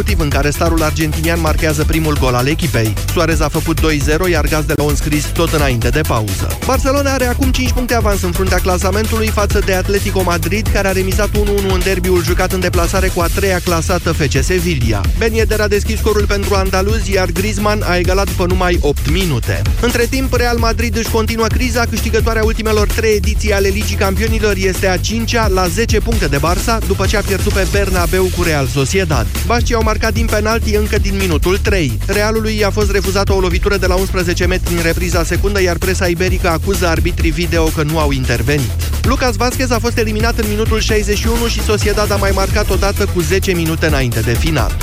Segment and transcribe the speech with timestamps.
[0.00, 2.94] consecutiv în care starul argentinian marchează primul gol al echipei.
[3.12, 6.58] Suarez a făcut 2-0, iar gazdele au înscris tot înainte de pauză.
[6.66, 10.92] Barcelona are acum 5 puncte avans în fruntea clasamentului față de Atletico Madrid, care a
[10.92, 11.32] remizat 1-1
[11.72, 15.00] în derbiul jucat în deplasare cu a treia clasată FC Sevilla.
[15.18, 19.62] Ben Yedder a deschis scorul pentru andaluzi, iar Griezmann a egalat după numai 8 minute.
[19.80, 24.86] Între timp, Real Madrid își continuă criza, câștigătoarea ultimelor trei ediții ale Ligii Campionilor este
[24.86, 28.66] a 5-a la 10 puncte de Barça, după ce a pierdut pe Bernabeu cu Real
[28.66, 29.26] Sociedad.
[29.46, 31.98] Bașcii au marcat din penalti încă din minutul 3.
[32.06, 36.06] Realului a fost refuzată o lovitură de la 11 metri în repriza secundă, iar presa
[36.06, 38.70] iberică acuză arbitrii video că nu au intervenit.
[39.02, 43.20] Lucas Vazquez a fost eliminat în minutul 61 și Sociedad a mai marcat odată cu
[43.20, 44.76] 10 minute înainte de final.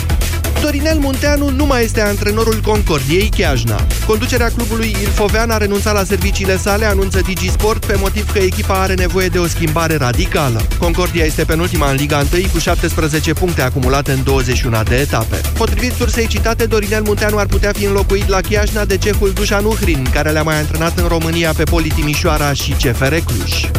[0.61, 3.85] Dorinel Munteanu nu mai este antrenorul Concordiei Chiajna.
[4.05, 8.93] Conducerea clubului Ilfovean a renunțat la serviciile sale, anunță Digisport, pe motiv că echipa are
[8.93, 10.61] nevoie de o schimbare radicală.
[10.79, 15.41] Concordia este penultima în Liga 1 cu 17 puncte acumulate în 21 de etape.
[15.57, 20.07] Potrivit sursei citate, Dorinel Munteanu ar putea fi înlocuit la Chiajna de cehul Dușan Uhrin,
[20.13, 23.69] care le-a mai antrenat în România pe Poli Timișoara și CFR Cluj.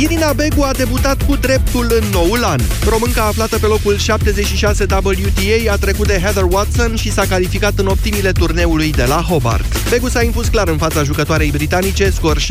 [0.00, 2.60] Irina Begu a debutat cu dreptul în noul an.
[2.88, 7.86] Românca aflată pe locul 76 WTA a trecut de Heather Watson și s-a calificat în
[7.86, 9.88] optimile turneului de la Hobart.
[9.88, 12.44] Begu s-a impus clar în fața jucătoarei britanice, scor 6-1-6-4.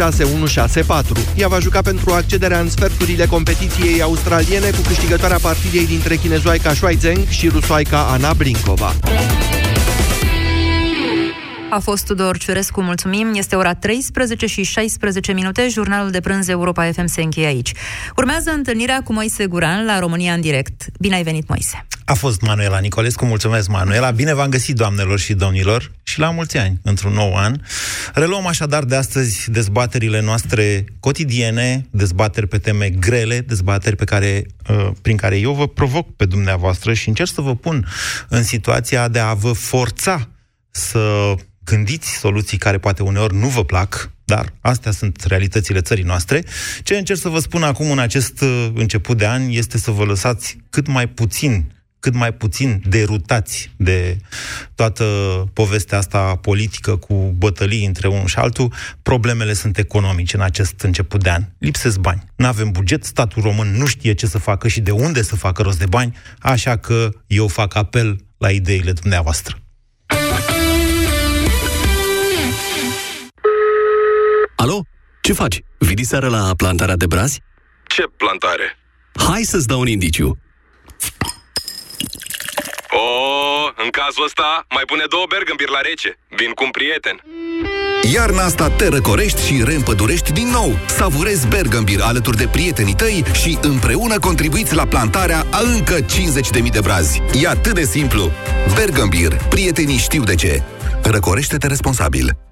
[1.36, 6.96] Ea va juca pentru accederea în sferturile competiției australiene cu câștigătoarea partidei dintre chinezoaica Shuai
[6.96, 8.96] Zheng și rusoaica Ana Blinkova.
[11.70, 13.34] A fost Tudor Ciurescu, mulțumim.
[13.36, 15.68] Este ora 13 și 16 minute.
[15.70, 17.72] Jurnalul de prânz Europa FM se încheie aici.
[18.16, 20.86] Urmează întâlnirea cu Moise Guran la România în direct.
[21.00, 21.86] Bine ai venit, Moise!
[22.06, 24.12] A fost Manuela Nicolescu, mulțumesc Manuela.
[24.12, 27.56] Bine v-am găsit, doamnelor și domnilor, și la mulți ani, într-un nou an.
[28.14, 34.90] Reluăm așadar de astăzi dezbaterile noastre cotidiene, dezbateri pe teme grele, dezbateri pe care, uh,
[35.02, 37.88] prin care eu vă provoc pe dumneavoastră și încerc să vă pun
[38.30, 40.28] în situația de a vă forța
[40.78, 41.36] să
[41.70, 46.44] gândiți soluții care poate uneori nu vă plac, dar astea sunt realitățile țării noastre.
[46.84, 50.04] Ce încerc să vă spun acum în acest uh, început de an este să vă
[50.04, 54.18] lăsați cât mai puțin cât mai puțin derutați de
[54.76, 55.04] toată
[55.54, 61.24] povestea asta politică cu bătălii între unul și altul, problemele sunt economice în acest început
[61.24, 61.44] de an.
[61.58, 62.24] Lipsesc bani.
[62.36, 65.62] Nu avem buget, statul român nu știe ce să facă și de unde să facă
[65.62, 69.58] rost de bani, așa că eu fac apel la ideile dumneavoastră.
[74.58, 74.82] Alo?
[75.22, 75.62] Ce faci?
[75.78, 77.42] Vidi seara la plantarea de brazi?
[77.88, 78.78] Ce plantare?
[79.28, 80.38] Hai să-ți dau un indiciu.
[82.90, 83.08] O,
[83.84, 86.20] în cazul ăsta, mai pune două bergambir la rece.
[86.30, 87.22] Vin cu un prieten.
[88.14, 90.78] Iarna asta te răcorești și reîmpădurești din nou.
[90.88, 96.80] Savurezi Bergambir alături de prietenii tăi și împreună contribuiți la plantarea a încă 50.000 de
[96.82, 97.22] brazi.
[97.42, 98.32] E atât de simplu.
[98.76, 99.34] Bergambir.
[99.50, 100.64] Prietenii știu de ce.
[101.04, 102.47] Răcorește-te responsabil.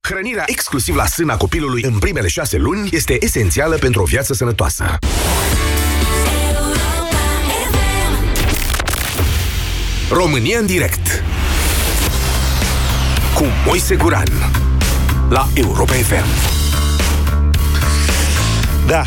[0.00, 4.98] Hrănirea exclusiv la sâna copilului în primele șase luni este esențială pentru o viață sănătoasă.
[10.10, 11.22] România în direct
[13.34, 14.28] cu Moise Guran
[15.28, 16.26] la Europa FM.
[18.86, 19.04] Da,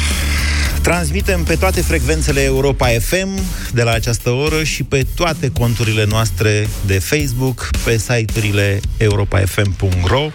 [0.81, 3.39] Transmitem pe toate frecvențele Europa FM
[3.73, 10.29] de la această oră și pe toate conturile noastre de Facebook, pe site-urile europafm.ro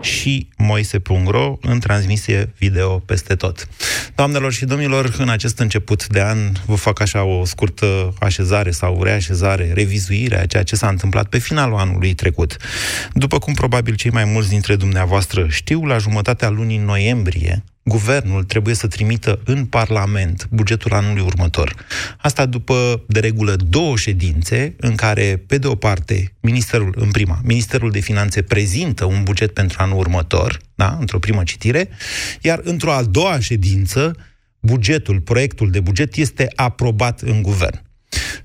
[0.00, 3.68] și moise.ro în transmisie video peste tot.
[4.14, 9.02] Doamnelor și domnilor, în acest început de an vă fac așa o scurtă așezare sau
[9.02, 12.56] reașezare, revizuire a ceea ce s-a întâmplat pe finalul anului trecut.
[13.12, 18.74] După cum probabil cei mai mulți dintre dumneavoastră știu, la jumătatea lunii noiembrie, guvernul trebuie
[18.74, 21.74] să trimită în Parlament bugetul anului următor.
[22.18, 27.40] Asta după, de regulă, două ședințe în care, pe de o parte, Ministerul, în prima,
[27.42, 31.88] Ministerul de Finanțe prezintă un buget pentru anul următor, da, într-o primă citire,
[32.40, 34.16] iar într-o a doua ședință,
[34.60, 37.82] bugetul, proiectul de buget este aprobat în guvern.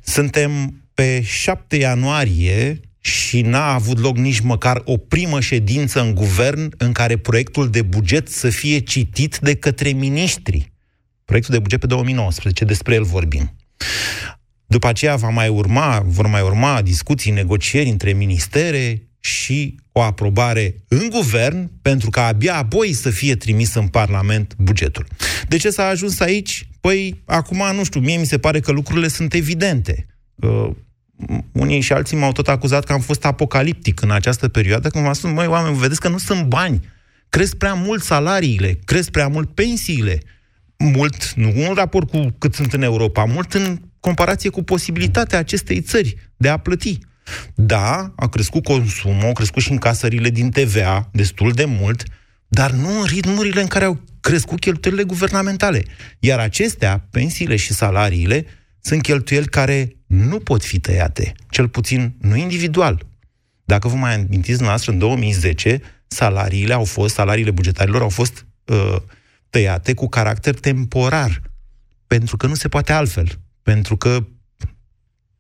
[0.02, 2.80] Suntem pe 7 ianuarie
[3.28, 7.82] și n-a avut loc nici măcar o primă ședință în guvern în care proiectul de
[7.82, 10.72] buget să fie citit de către miniștri.
[11.26, 13.56] Proiectul de buget pe 2019, despre el vorbim.
[14.66, 20.84] După aceea va mai urma, vor mai urma discuții, negocieri între ministere și o aprobare
[20.88, 25.08] în guvern, pentru ca abia apoi să fie trimis în Parlament bugetul.
[25.48, 26.68] De ce s-a ajuns aici?
[26.82, 30.06] Păi, acum, nu știu, mie mi se pare că lucrurile sunt evidente.
[31.18, 35.04] Uh, unii și alții m-au tot acuzat că am fost apocaliptic în această perioadă, când
[35.04, 36.90] m-am spus, măi, oameni, vedeți că nu sunt bani.
[37.30, 40.20] Cresc prea mult salariile, cresc prea mult pensiile,
[40.78, 45.82] mult, nu în raport cu cât sunt în Europa, mult în comparație cu posibilitatea acestei
[45.82, 47.00] țări de a plăti.
[47.56, 52.04] Da, a crescut consumul, au crescut și încasările din TVA destul de mult,
[52.48, 55.84] dar nu în ritmurile în care au crescut cheltuielile guvernamentale.
[56.20, 58.46] Iar acestea, pensiile și salariile,
[58.82, 63.06] sunt cheltuieli care nu pot fi tăiate, cel puțin nu individual.
[63.66, 68.96] Dacă vă mai amintiți noastră, în 2010, salariile au fost, salariile bugetarilor au fost uh,
[69.50, 71.42] tăiate cu caracter temporar,
[72.08, 73.40] pentru că nu se poate altfel.
[73.64, 74.26] Pentru că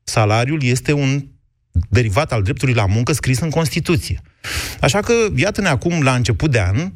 [0.03, 1.27] salariul este un
[1.89, 4.21] derivat al dreptului la muncă scris în Constituție.
[4.81, 6.91] Așa că, iată-ne acum, la început de an,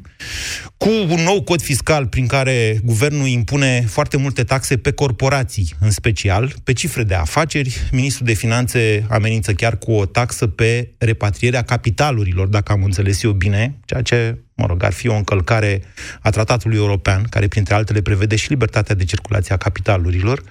[0.76, 5.90] cu un nou cod fiscal prin care guvernul impune foarte multe taxe pe corporații, în
[5.90, 7.80] special, pe cifre de afaceri.
[7.90, 13.32] Ministrul de Finanțe amenință chiar cu o taxă pe repatrierea capitalurilor, dacă am înțeles eu
[13.32, 15.82] bine, ceea ce, mă rog, ar fi o încălcare
[16.20, 20.42] a tratatului european, care, printre altele, prevede și libertatea de circulație a capitalurilor.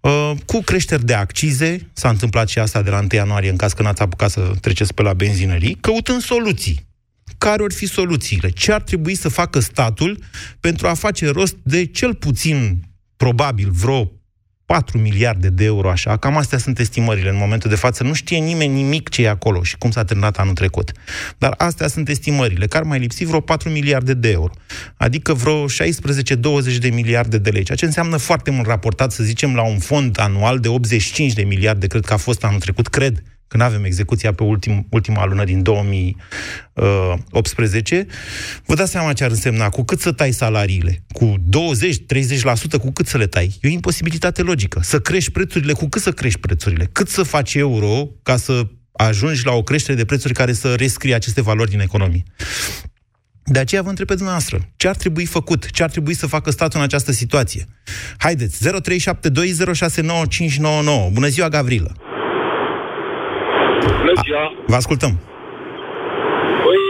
[0.00, 3.72] Uh, cu creșteri de accize, s-a întâmplat și asta de la 1 ianuarie, în caz
[3.72, 6.86] că n-ați apucat să treceți pe la benzinării, căutând soluții.
[7.38, 8.50] Care ar fi soluțiile?
[8.50, 10.18] Ce ar trebui să facă statul
[10.60, 12.82] pentru a face rost de cel puțin,
[13.16, 14.12] probabil, vreo
[14.66, 18.02] 4 miliarde de euro, așa, cam astea sunt estimările în momentul de față.
[18.02, 20.92] Nu știe nimeni nimic ce e acolo și cum s-a terminat anul trecut.
[21.38, 24.52] Dar astea sunt estimările, care mai lipsi vreo 4 miliarde de euro.
[24.96, 25.68] Adică vreo 16-20
[26.78, 30.20] de miliarde de lei, ceea ce înseamnă foarte mult raportat, să zicem, la un fond
[30.20, 33.22] anual de 85 de miliarde, cred că a fost anul trecut, cred,
[33.52, 38.06] când avem execuția pe ultim, ultima lună din 2018,
[38.66, 41.02] vă dați seama ce ar însemna, cu cât să tai salariile?
[41.12, 41.42] Cu 20-30%,
[42.80, 43.58] cu cât să le tai?
[43.60, 44.80] E o imposibilitate logică.
[44.82, 46.88] Să crești prețurile, cu cât să crești prețurile?
[46.92, 51.14] Cât să faci euro ca să ajungi la o creștere de prețuri care să rescrie
[51.14, 52.22] aceste valori din economie?
[53.44, 55.70] De aceea vă întreb pe dumneavoastră, ce ar trebui făcut?
[55.70, 57.66] Ce ar trebui să facă statul în această situație?
[58.18, 58.72] Haideți, 0372069599.
[61.12, 61.96] Bună ziua, Gavrilă!
[63.86, 64.44] Bună ziua!
[64.66, 65.12] Vă ascultăm!
[66.64, 66.82] Păi,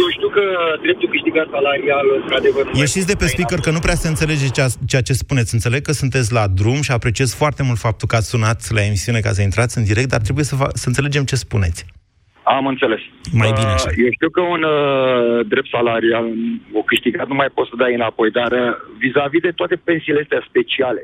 [0.00, 0.44] eu știu că
[0.82, 2.64] dreptul câștigat salarial, într-adevăr...
[2.72, 5.54] Ieșiți de pe speaker, că nu prea se înțelege ceea, ceea ce spuneți.
[5.54, 9.20] Înțeleg că sunteți la drum și apreciez foarte mult faptul că ați sunat la emisiune
[9.26, 11.80] ca să intrați în direct, dar trebuie să, să înțelegem ce spuneți.
[12.56, 13.02] Am înțeles.
[13.42, 13.90] Mai bine așa.
[14.04, 16.26] Eu știu că un uh, drept salarial,
[16.80, 18.60] o câștigat, nu mai poți să dai înapoi, dar uh,
[19.02, 21.02] vis-a-vis de toate pensiile astea speciale,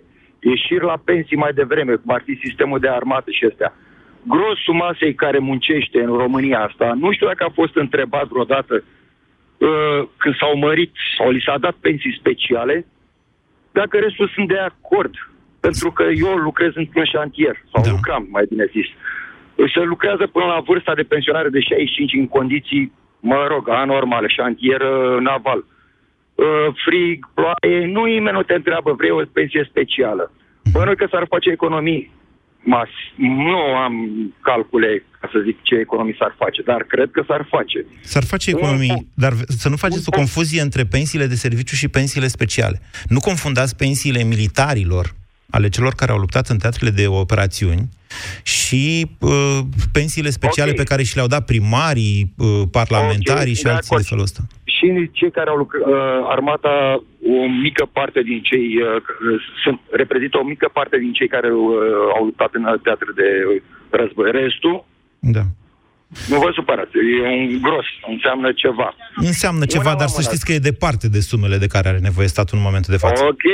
[0.50, 3.70] ieșiri la pensii mai devreme, cum ar fi sistemul de armată și astea,
[4.26, 8.74] grosul masei care muncește în România asta, nu știu dacă a fost întrebat vreodată
[9.58, 12.86] uh, când s-au mărit sau li s-a dat pensii speciale,
[13.72, 15.14] dacă restul sunt de acord.
[15.60, 17.90] Pentru că eu lucrez într-un șantier, sau Da.
[17.90, 18.86] lucram, mai bine zis.
[19.74, 24.80] Se lucrează până la vârsta de pensionare de 65 în condiții, mă rog, anormale, șantier
[24.80, 25.64] uh, naval.
[26.34, 26.46] Uh,
[26.84, 30.32] frig, ploaie, nu nimeni nu te întreabă, vrei o pensie specială.
[30.72, 32.10] Bănuiesc că s-ar face economii
[32.64, 33.94] mas, nu am
[34.40, 37.86] calcule ca să zic ce economii s-ar face, dar cred că s-ar face.
[38.00, 42.26] S-ar face economii, dar să nu faceți o confuzie între pensiile de serviciu și pensiile
[42.26, 42.80] speciale.
[43.08, 45.14] Nu confundați pensiile militarilor,
[45.56, 47.88] ale celor care au luptat în teatrele de operațiuni,
[48.42, 48.84] și
[49.20, 49.58] uh,
[49.92, 50.76] pensiile speciale Ok.
[50.76, 54.04] pe care și le-au dat primarii, uh, parlamentarii Ok, și de alții de acord.
[54.10, 54.40] felul ăsta.
[54.74, 54.86] Și
[55.18, 55.94] cei care au lucrat, uh,
[56.36, 56.74] armata,
[57.36, 59.02] o mică parte din cei, uh,
[59.64, 63.28] sunt, reprezintă o mică parte din cei care uh, au luptat în teatre de
[64.00, 64.30] război.
[64.40, 64.84] Restul,
[65.36, 65.44] Da.
[66.30, 66.92] nu vă supărați,
[67.22, 68.88] e un gros, înseamnă ceva.
[69.30, 70.28] Înseamnă ceva, Una dar la să mână.
[70.28, 73.24] știți că e departe de sumele de care are nevoie statul în momentul de față.
[73.24, 73.44] Ok.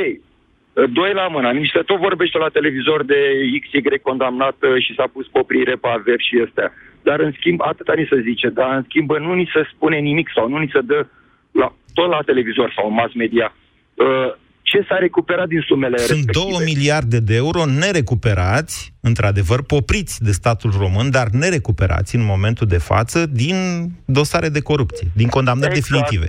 [0.87, 1.51] Doi la mână.
[1.51, 3.21] Nici se tot vorbește la televizor de
[3.63, 6.73] XY condamnat uh, și s-a pus poprire pe aver și astea.
[7.03, 10.29] Dar în schimb, atâta ni se zice, dar în schimb nu ni se spune nimic
[10.35, 11.07] sau nu ni se dă
[11.53, 13.55] la, tot la televizor sau în mass media
[13.95, 16.57] uh, ce s-a recuperat din sumele Sunt respective.
[16.57, 22.79] 2 miliarde de euro nerecuperați, într-adevăr, popriți de statul român, dar nerecuperați în momentul de
[22.79, 23.57] față din
[24.05, 25.87] dosare de corupție, din condamnări Exact.
[25.87, 26.29] definitive.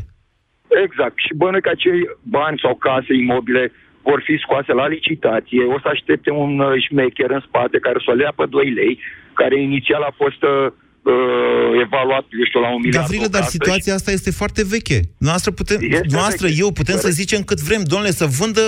[0.85, 1.17] Exact.
[1.25, 5.87] Și bănuiesc că acei bani sau case imobile vor fi scoase la licitație, o să
[5.91, 8.99] aștepte un uh, șmecher în spate care să o lea pe 2 lei,
[9.33, 10.65] care inițial a fost uh,
[11.13, 13.05] uh, evaluat, eu știu, la un miliard.
[13.05, 14.99] Gavrilă, o dar casă situația asta este foarte veche.
[15.17, 17.19] Noastră, putem, Este noastră veche, eu, putem să corect.
[17.21, 18.61] zicem cât vrem, domnule, să vândă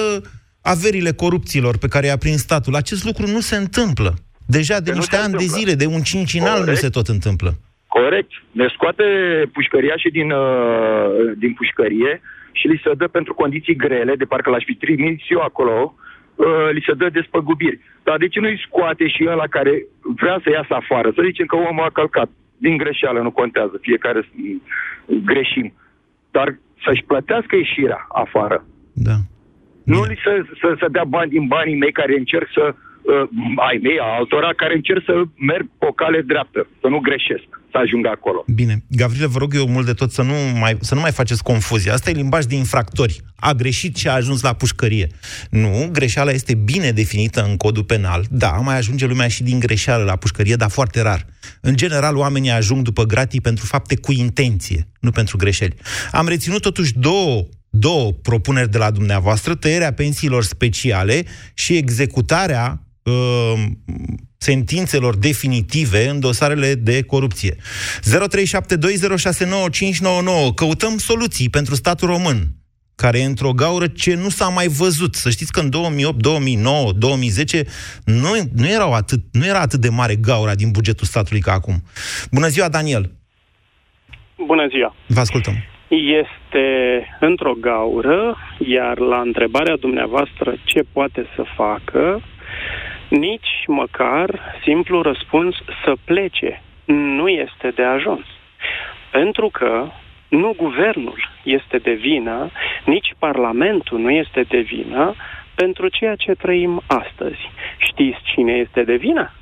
[0.61, 2.75] averile corupților pe care i-a prins statul.
[2.75, 4.13] Acest lucru nu se întâmplă.
[4.45, 5.57] Deja de Că nu niște se ani de întâmplă.
[5.59, 6.79] zile, de un cincinal nu Corect.
[6.79, 7.53] se tot întâmplă.
[7.87, 8.31] Corect.
[8.51, 9.03] Ne scoate
[9.53, 11.07] pușcăria și din, uh,
[11.37, 15.39] din pușcărie și li se dă pentru condiții grele, de parcă l-aș fi trimis eu
[15.39, 15.95] acolo,
[16.35, 17.79] uh, li se dă despăgubiri.
[18.03, 21.11] Dar de ce nu-i scoate și ăla care vrea să iasă afară?
[21.15, 22.29] Să zicem că omul a călcat.
[22.57, 23.77] Din greșeală, nu contează.
[23.81, 24.61] Fiecare mm,
[25.25, 25.73] greșim.
[26.31, 28.65] Dar să-și plătească ieșirea afară.
[28.93, 29.15] Da.
[29.83, 33.79] Nu li să, să, să dea bani din banii mei care încerc să uh, ai
[33.83, 37.77] mei, a altora care încerc să merg pe o cale dreaptă, să nu greșesc, să
[37.77, 38.43] ajung acolo.
[38.47, 38.83] Bine.
[38.87, 41.91] Gavrile, vă rog eu mult de tot să nu mai, să nu mai faceți confuzie.
[41.91, 43.21] Asta e limbaj de infractori.
[43.35, 45.07] A greșit și a ajuns la pușcărie.
[45.49, 48.25] Nu, greșeala este bine definită în codul penal.
[48.29, 51.25] Da, mai ajunge lumea și din greșeală la pușcărie, dar foarte rar.
[51.61, 55.75] În general, oamenii ajung după gratii pentru fapte cu intenție, nu pentru greșeli.
[56.11, 61.23] Am reținut totuși două două propuneri de la dumneavoastră, tăierea pensiilor speciale
[61.53, 63.53] și executarea uh,
[64.37, 67.55] sentințelor definitive în dosarele de corupție.
[67.55, 67.59] 0372069599.
[70.55, 72.47] Căutăm soluții pentru statul român,
[72.95, 75.15] care e într-o gaură ce nu s-a mai văzut.
[75.15, 77.63] Să știți că în 2008, 2009, 2010
[78.05, 81.83] nu, nu, erau atât, nu era atât de mare gaura din bugetul statului ca acum.
[82.31, 83.11] Bună ziua, Daniel!
[84.45, 84.95] Bună ziua!
[85.07, 85.53] Vă ascultăm!
[86.23, 86.65] Este
[87.19, 92.21] într-o gaură, iar la întrebarea dumneavoastră ce poate să facă,
[93.11, 98.25] nici măcar simplu răspuns să plece nu este de ajuns.
[99.11, 99.87] Pentru că
[100.27, 102.49] nu guvernul este de vină,
[102.85, 105.15] nici Parlamentul nu este de vină
[105.55, 107.41] pentru ceea ce trăim astăzi.
[107.77, 109.33] Știți cine este de vină?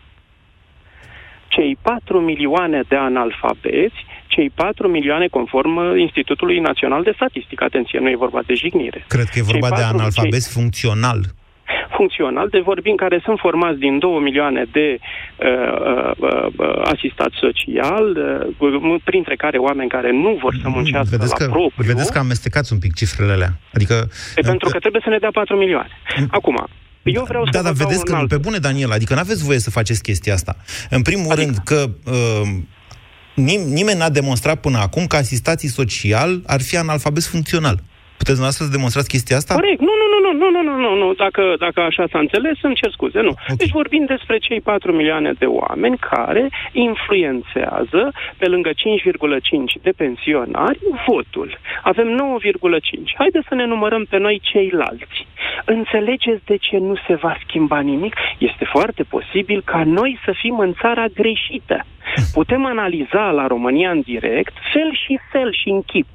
[1.47, 7.63] Cei 4 milioane de analfabeți, cei 4 milioane conform Institutului Național de Statistică.
[7.63, 9.05] Atenție, nu e vorba de jignire.
[9.07, 10.61] Cred că e vorba cei de analfabeți cei...
[10.61, 11.19] funcțional
[11.99, 18.05] funcțional, de vorbim care sunt formați din 2 milioane de uh, uh, uh, asistați social,
[18.59, 21.87] uh, printre care oameni care nu vor să muncească vedeți la că, propriu.
[21.93, 23.51] Vedeți că amestecați un pic cifrele alea.
[23.73, 23.95] Adică...
[24.35, 25.93] E pentru că trebuie să ne dea 4 milioane.
[26.39, 26.57] Acum,
[27.03, 28.29] eu vreau da, să dar vedeți că, alt...
[28.29, 30.55] pe bune, Daniel, adică nu aveți voie să faceți chestia asta.
[30.89, 31.41] În primul adică...
[31.41, 31.79] rând că
[32.11, 32.47] uh,
[33.33, 37.79] nim- nimeni n-a demonstrat până acum că asistații social ar fi analfabet funcțional.
[38.21, 39.53] Puteți dumneavoastră să demonstrați chestia asta?
[39.61, 39.81] Corect.
[39.89, 41.13] Nu, nu, nu, nu, nu, nu, nu, nu.
[41.13, 43.33] Dacă, dacă așa s-a înțeles, îmi cer scuze, nu.
[43.35, 43.55] Okay.
[43.61, 48.01] Deci vorbim despre cei 4 milioane de oameni care influențează,
[48.37, 48.75] pe lângă 5,5
[49.81, 51.49] de pensionari, votul.
[51.83, 52.07] Avem
[52.43, 53.15] 9,5.
[53.21, 55.17] Haideți să ne numărăm pe noi ceilalți.
[55.65, 58.13] Înțelegeți de ce nu se va schimba nimic?
[58.37, 61.77] Este foarte posibil ca noi să fim în țara greșită.
[62.37, 66.07] Putem analiza la România în direct fel și fel și în chip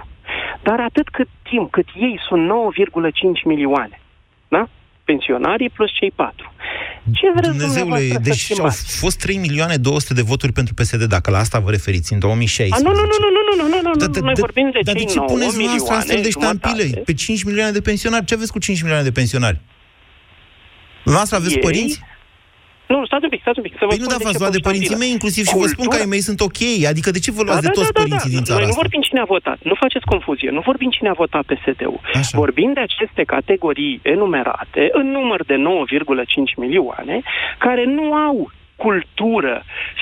[0.62, 4.00] dar atât cât timp cât ei sunt 9,5 milioane,
[4.48, 4.68] da?
[5.04, 6.52] pensionarii plus cei patru.
[7.12, 11.38] Ce vreți Dumnezeule, deci au fost 3 milioane 200 de voturi pentru PSD, dacă la
[11.38, 12.88] asta vă referiți, în 2016.
[12.88, 14.94] A, nu, nu, nu, nu, nu, nu, nu, nu, da, nu, noi vorbim de dar
[14.94, 17.02] cei de ce 9 puneți milioane, astfel de ștampile?
[17.04, 18.24] Pe 5 milioane de pensionari?
[18.24, 19.60] Ce aveți cu 5 milioane de pensionari?
[21.04, 22.00] Noastră aveți ei, părinți?
[22.92, 23.74] Nu, stați un pic, stați un pic.
[23.80, 25.66] Să vă păi nu, da, v-ați luat de părinții mei inclusiv Cultura...
[25.66, 26.60] și vă spun că ai mei sunt ok.
[26.92, 28.68] Adică de ce vă luați da, de toți da, da, părinții da, din țara Noi
[28.68, 28.74] asta?
[28.74, 29.58] nu vorbim cine a votat.
[29.70, 30.50] Nu faceți confuzie.
[30.56, 32.00] Nu vorbim cine a votat PSD-ul.
[32.20, 32.38] Așa.
[32.42, 37.16] Vorbim de aceste categorii enumerate în număr de 9,5 milioane
[37.58, 38.36] care nu au
[38.76, 39.54] cultură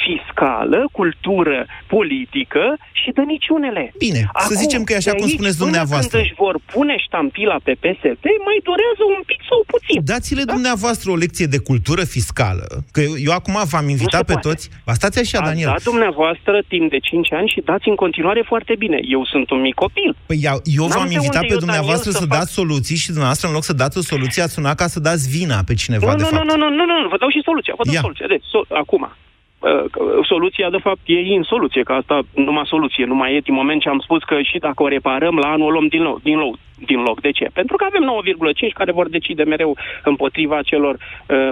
[0.05, 2.63] fiscală, cultură politică
[3.01, 3.93] și de niciunele.
[3.99, 6.09] Bine, Acum, să zicem că e așa cum spuneți dumneavoastră.
[6.19, 9.97] când își vor pune ștampila pe PSD, mai durează un pic sau puțin.
[10.13, 10.53] Dați-le da?
[10.53, 14.49] dumneavoastră o lecție de cultură fiscală, că eu acum v-am invitat pe poate.
[14.49, 14.65] toți.
[14.87, 15.69] Ba, stați așa, Ați Daniel.
[15.69, 18.99] dat dumneavoastră timp de 5 ani și dați în continuare foarte bine.
[19.17, 20.17] Eu sunt un mic copil.
[20.27, 22.39] Păi eu, eu v-am invitat pe dumneavoastră să, să fac...
[22.39, 25.29] dați soluții și dumneavoastră, în loc să dați o soluție, ați sunat ca să dați
[25.29, 26.45] vina pe cineva, nu, de nu, fapt.
[26.45, 27.75] Nu, nu, nu, nu, nu, vă dau și soluția.
[27.77, 28.01] Vă dau Ia.
[28.01, 28.27] soluția.
[28.29, 29.13] Deci, so, acum,
[29.59, 29.85] uh,
[30.23, 33.89] soluția, de fapt, e insoluție, că asta numai soluție, nu mai e din moment ce
[33.89, 36.57] am spus că și dacă o reparăm, la anul o luăm din, nou, din, loc,
[36.87, 37.21] din loc.
[37.21, 37.47] De ce?
[37.53, 38.23] Pentru că avem
[38.67, 41.51] 9,5 care vor decide mereu împotriva celor uh,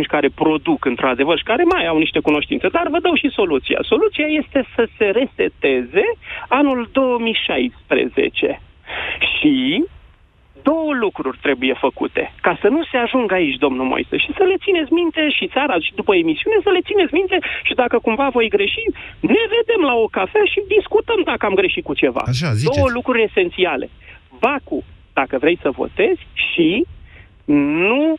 [0.00, 2.68] 4,5 care produc, într-adevăr, și care mai au niște cunoștințe.
[2.68, 3.78] Dar vă dau și soluția.
[3.82, 6.04] Soluția este să se reseteze
[6.48, 8.60] anul 2016.
[9.38, 9.84] Și
[10.68, 14.56] două lucruri trebuie făcute ca să nu se ajungă aici, domnul Moise, și să le
[14.64, 18.48] țineți minte și țara și după emisiune să le țineți minte și dacă cumva voi
[18.48, 18.82] greși,
[19.20, 22.22] ne vedem la o cafea și discutăm dacă am greșit cu ceva.
[22.26, 23.88] Așa, două lucruri esențiale.
[24.38, 26.86] Bacu, dacă vrei să votezi și
[27.44, 28.14] nu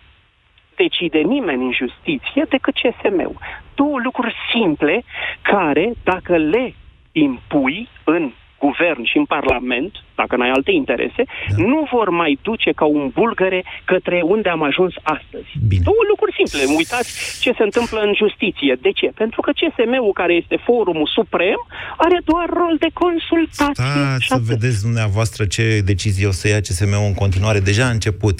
[0.76, 3.38] decide nimeni în justiție decât CSM-ul.
[3.76, 5.04] Două lucruri simple
[5.42, 6.74] care, dacă le
[7.12, 11.56] impui în guvern și în Parlament, dacă n-ai alte interese, da.
[11.72, 13.60] nu vor mai duce ca un bulgăre
[13.92, 15.50] către unde am ajuns astăzi.
[15.72, 15.84] Bine.
[15.90, 16.62] Două lucruri simple.
[16.82, 17.10] Uitați
[17.44, 18.74] ce se întâmplă în justiție.
[18.86, 19.08] De ce?
[19.22, 21.60] Pentru că CSM-ul, care este forumul suprem,
[22.06, 23.84] are doar rol de consultație.
[23.84, 27.60] Stați să vedeți dumneavoastră ce decizie o să ia CSM-ul în continuare.
[27.70, 28.38] Deja a început.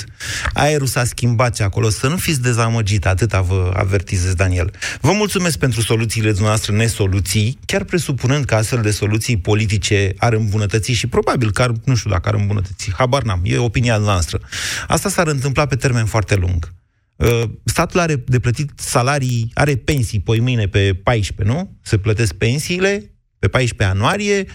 [0.54, 1.88] Aerul s-a schimbat acolo.
[1.90, 4.70] Să nu fiți dezamăgit, atâta vă avertizez, Daniel.
[5.02, 10.34] Vă mulțumesc pentru soluțiile dumneavoastră nesoluții, chiar presupunând că astfel de soluții politice pensiile ar
[10.34, 14.40] îmbunătăți și probabil că ar, nu știu dacă ar îmbunătăți, habar n-am, e opinia noastră.
[14.88, 16.74] Asta s-ar întâmpla pe termen foarte lung.
[17.16, 21.78] Uh, statul are de plătit salarii, are pensii poi mâine pe 14, nu?
[21.82, 24.46] Se plătesc pensiile pe 14 ianuarie,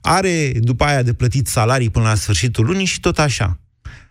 [0.00, 3.60] are după aia de plătit salarii până la sfârșitul lunii și tot așa.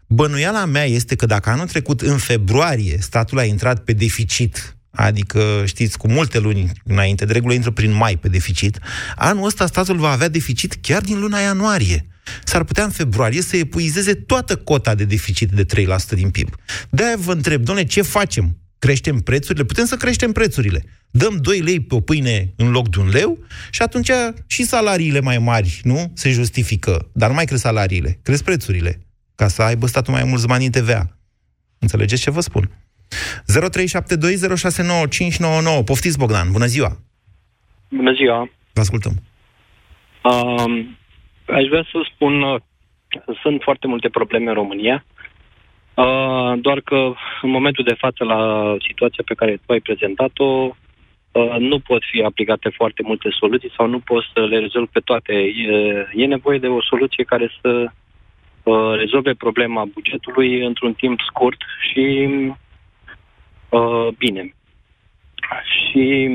[0.08, 5.64] Bănuiala mea este că dacă anul trecut, în februarie, statul a intrat pe deficit, adică,
[5.66, 8.80] știți, cu multe luni înainte, de regulă intră prin mai pe deficit,
[9.16, 12.08] anul ăsta statul va avea deficit chiar din luna ianuarie.
[12.44, 15.66] S-ar putea în februarie să epuizeze toată cota de deficit de 3%
[16.10, 16.56] din PIB.
[16.90, 18.58] De-aia vă întreb, doamne, ce facem?
[18.80, 19.66] Creștem prețurile?
[19.66, 20.84] Putem să creștem prețurile.
[21.12, 23.40] Dăm 2 lei pe o pâine în loc de un leu
[23.70, 24.12] și atunci
[24.48, 26.12] și salariile mai mari, nu?
[26.16, 27.10] Se justifică.
[27.14, 29.02] Dar nu mai cresc salariile, cresc prețurile
[29.36, 31.18] ca să aibă statul mai mulți bani în TVA.
[31.80, 32.87] Înțelegeți ce vă spun?
[33.08, 35.84] 0372069599.
[35.86, 36.52] Poftiți, Bogdan.
[36.52, 36.98] Bună ziua!
[37.90, 38.50] Bună ziua!
[38.74, 39.12] Vă ascultăm.
[40.24, 40.86] Uh,
[41.46, 42.62] aș vrea să spun uh,
[43.42, 45.06] sunt foarte multe probleme în România,
[45.94, 50.76] uh, doar că în momentul de față la situația pe care tu ai prezentat-o,
[51.32, 55.00] uh, nu pot fi aplicate foarte multe soluții sau nu pot să le rezolv pe
[55.00, 55.34] toate.
[55.34, 57.92] E, e nevoie de o soluție care să
[58.64, 61.62] uh, rezolve problema bugetului într-un timp scurt
[61.92, 62.28] și
[63.70, 64.54] uh, bine.
[65.66, 66.30] Și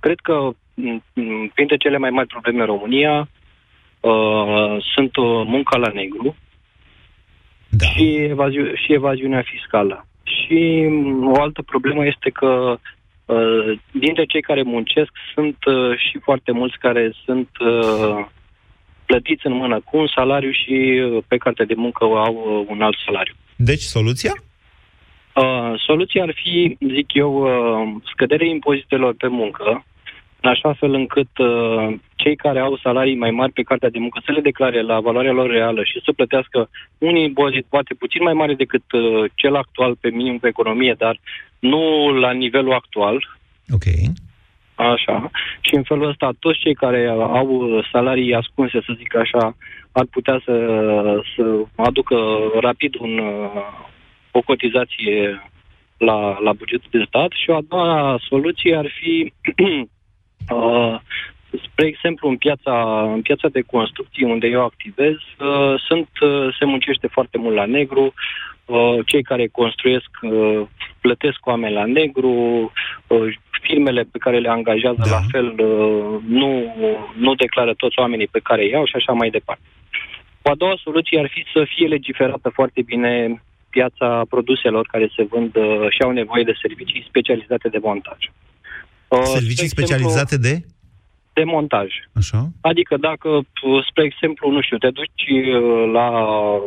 [0.00, 3.28] cred că mm, printre cele mai mari probleme în România
[4.00, 6.36] uh, sunt uh, munca la negru
[7.68, 7.86] da.
[7.86, 10.06] și, evaziu- și evaziunea fiscală.
[10.22, 12.78] Și mm, o altă problemă este că
[13.24, 18.26] uh, dintre cei care muncesc sunt uh, și foarte mulți care sunt uh,
[19.06, 22.82] plătiți în mână cu un salariu și uh, pe carte de muncă au uh, un
[22.82, 23.34] alt salariu.
[23.56, 24.32] Deci, soluția?
[25.40, 29.84] Uh, soluția ar fi, zic eu, uh, scăderea impozitelor pe muncă,
[30.40, 34.20] în așa fel încât uh, cei care au salarii mai mari pe cartea de muncă
[34.24, 36.68] să le declare la valoarea lor reală și să plătească
[36.98, 41.20] un impozit poate puțin mai mare decât uh, cel actual pe minim pe economie, dar
[41.58, 43.16] nu la nivelul actual.
[43.70, 43.86] Ok.
[44.74, 45.30] Așa.
[45.60, 49.56] Și în felul ăsta, toți cei care au salarii ascunse, să zic așa,
[49.92, 50.54] ar putea să,
[51.36, 51.42] să
[51.76, 52.16] aducă
[52.60, 53.20] rapid un,
[54.38, 55.42] o cotizație
[55.98, 57.30] la, la bugetul de stat.
[57.42, 59.32] Și o a doua soluție ar fi,
[60.54, 61.00] uh,
[61.64, 66.64] spre exemplu, în piața, în piața de construcții unde eu activez, uh, sunt, uh, se
[66.64, 68.14] muncește foarte mult la negru,
[68.64, 70.60] uh, cei care construiesc uh,
[71.00, 72.30] plătesc oameni la negru,
[73.06, 75.10] uh, firmele pe care le angajează da.
[75.10, 76.50] la fel uh, nu,
[77.16, 79.62] nu declară toți oamenii pe care iau și așa mai departe.
[80.42, 85.26] O a doua soluție ar fi să fie legiferată foarte bine piața produselor care se
[85.30, 88.18] vând uh, și au nevoie de servicii specializate de montaj.
[89.24, 90.62] Servicii specializate de?
[91.38, 91.88] de montaj.
[92.20, 92.40] Așa.
[92.60, 93.28] Adică dacă,
[93.88, 96.08] spre exemplu, nu știu, te duci uh, la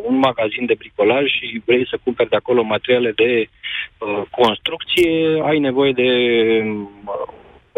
[0.09, 5.09] un magazin de bricolaj și vrei să cumperi de acolo materiale de uh, construcție,
[5.49, 6.09] ai nevoie de
[6.63, 7.27] uh,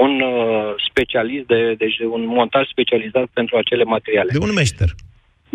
[0.05, 4.31] un uh, specialist, de, deci de un montaj specializat pentru acele materiale.
[4.31, 4.89] De un meșter.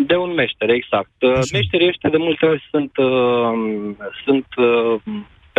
[0.07, 1.15] De un meșter, exact.
[1.19, 1.57] Uh, Așa.
[1.57, 5.01] Meșterii ăștia de multe ori sunt, uh, sunt uh,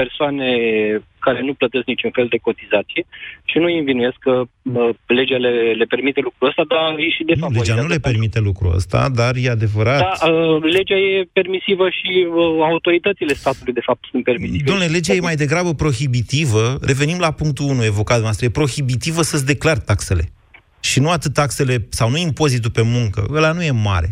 [0.01, 0.51] persoane
[1.27, 3.03] care nu plătesc niciun fel de cotizație
[3.51, 7.23] și nu îi învinuiesc că uh, legea le, le permite lucrul ăsta, dar e și
[7.29, 10.01] de nu, Legea nu le permite lucrul ăsta, dar e adevărat...
[10.07, 14.65] Da, uh, legea e permisivă și uh, autoritățile statului, de fapt, sunt permisive.
[14.71, 19.47] Domnule, legea e mai degrabă prohibitivă, revenim la punctul 1 evocat noastră, e prohibitivă să-ți
[19.47, 20.25] declari taxele.
[20.81, 24.11] Și nu atât taxele, sau nu impozitul pe muncă, ăla nu e mare.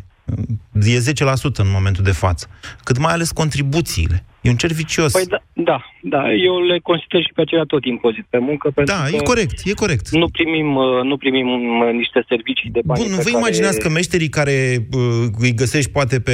[0.83, 2.49] E 10% în momentul de față.
[2.85, 4.25] Cât mai ales contribuțiile.
[4.41, 5.12] E un cer vicios.
[5.12, 8.71] Păi da, da, da, eu le consider și pe acelea tot impozit pe muncă.
[8.75, 10.11] Pentru da, e corect, e corect.
[10.11, 13.37] Nu primim, uh, nu primim uh, niște servicii de bani Bun, nu vă care...
[13.37, 15.01] imaginați că meșterii care uh,
[15.38, 16.33] îi găsești poate pe,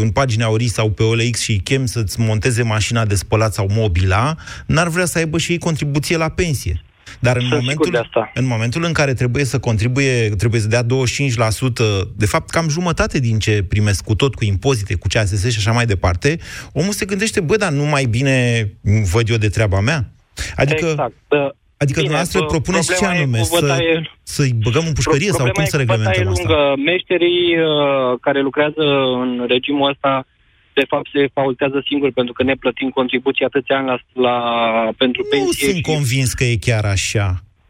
[0.00, 4.34] în pagina Ori sau pe OLX și chem să-ți monteze mașina de spălat sau mobila,
[4.66, 6.82] n-ar vrea să aibă și ei contribuție la pensie.
[7.18, 8.30] Dar în momentul, de asta.
[8.34, 10.86] în momentul în care trebuie să contribuie, trebuie să dea 25%,
[12.16, 15.72] de fapt cam jumătate din ce primesc cu tot, cu impozite, cu CASS și așa
[15.72, 16.38] mai departe,
[16.72, 18.68] omul se gândește, bă, dar nu mai bine
[19.12, 20.10] văd eu de treaba mea?
[20.56, 21.14] Adică, exact.
[21.82, 23.38] Adică Bine, dumneavoastră propuneți ce anume?
[23.42, 23.78] Să,
[24.22, 26.42] să-i băgăm în pușcărie sau cum să reglementăm asta?
[26.48, 26.82] Lungă.
[26.90, 28.84] Meșterii uh, care lucrează
[29.22, 30.26] în regimul ăsta
[30.80, 34.36] de fapt se faultează singur pentru că ne plătim contribuții atâția ani la, la,
[34.96, 35.66] pentru nu pensie.
[35.66, 35.92] Nu sunt și...
[35.92, 37.26] convins că e chiar așa.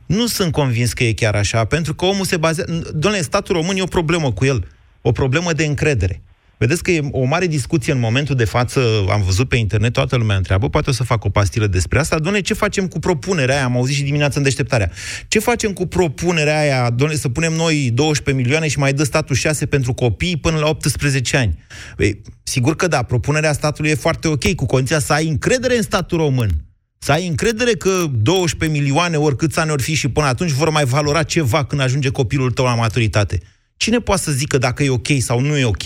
[0.06, 2.92] Nu sunt convins că e chiar așa, pentru că omul se bazează...
[2.94, 4.66] Doamne, statul român e o problemă cu el.
[5.02, 6.22] O problemă de încredere.
[6.58, 10.16] Vedeți că e o mare discuție în momentul de față, am văzut pe internet, toată
[10.16, 13.54] lumea întreabă, poate o să fac o pastilă despre asta, doamne, ce facem cu propunerea
[13.54, 14.90] aia, am auzit și dimineața în deșteptarea,
[15.28, 19.36] ce facem cu propunerea aia, doamne, să punem noi 12 milioane și mai dă statul
[19.36, 21.58] 6 pentru copii până la 18 ani?
[21.98, 25.82] Ei, sigur că da, propunerea statului e foarte ok, cu condiția să ai încredere în
[25.82, 26.50] statul român.
[26.98, 30.84] Să ai încredere că 12 milioane, oricâți ani ori fi și până atunci, vor mai
[30.84, 33.40] valora ceva când ajunge copilul tău la maturitate.
[33.76, 35.84] Cine poate să zică dacă e ok sau nu e ok?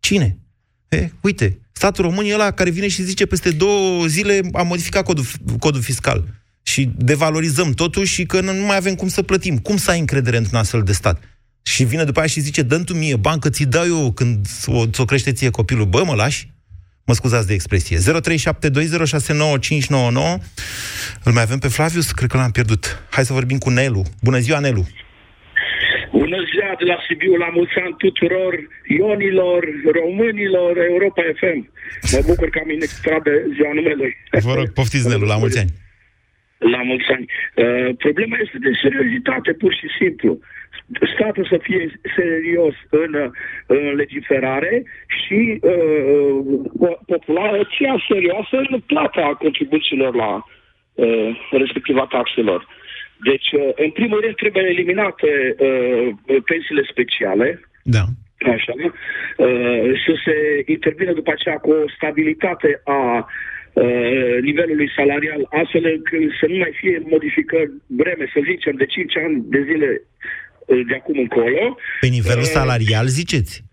[0.00, 0.38] Cine?
[0.88, 5.04] E, uite, statul român e ăla care vine și zice peste două zile am modificat
[5.04, 5.24] codul,
[5.58, 9.58] codul fiscal și devalorizăm totul și că nu mai avem cum să plătim.
[9.58, 11.22] Cum să ai încredere într-un astfel de stat?
[11.62, 14.84] Și vine după aia și zice, dă tu mie bancă, ți dau eu când o,
[14.96, 15.86] o crește ție copilul.
[15.86, 16.52] Bă, mă lași?
[17.04, 17.98] Mă scuzați de expresie.
[17.98, 18.02] 0372069599.
[21.22, 22.10] Îl mai avem pe Flavius?
[22.10, 23.02] Cred că l-am pierdut.
[23.10, 24.04] Hai să vorbim cu Nelu.
[24.22, 24.88] Bună ziua, Nelu!
[26.12, 28.52] Bună ziua de la Sibiu, la mulți ani tuturor
[28.98, 29.60] ionilor,
[30.00, 31.60] românilor, Europa FM.
[32.12, 34.16] Mă bucur că am inextrat de ziua numelui.
[34.30, 35.70] Vă rog, poftiți, Nelu, la mulți ani.
[36.58, 37.26] La mulți ani.
[37.54, 40.38] Uh, problema este de seriozitate, pur și simplu.
[41.14, 43.12] Statul să fie serios în,
[43.66, 44.82] în legiferare
[45.18, 50.32] și uh, populația serioasă în plata contribuțiilor la
[50.94, 52.66] uh, respectiva taxelor.
[53.28, 56.08] Deci, uh, în primul rând, trebuie eliminate uh,
[56.50, 57.60] pensiile speciale.
[57.82, 58.04] Da.
[58.54, 63.26] Așa, uh, să se intervină după aceea cu o stabilitate a
[63.72, 69.16] uh, nivelului salarial, astfel încât să nu mai fie modificări breme, să zicem, de 5
[69.16, 70.02] ani de zile
[70.66, 71.76] uh, de acum încolo.
[72.00, 73.69] Pe nivelul uh, salarial, ziceți?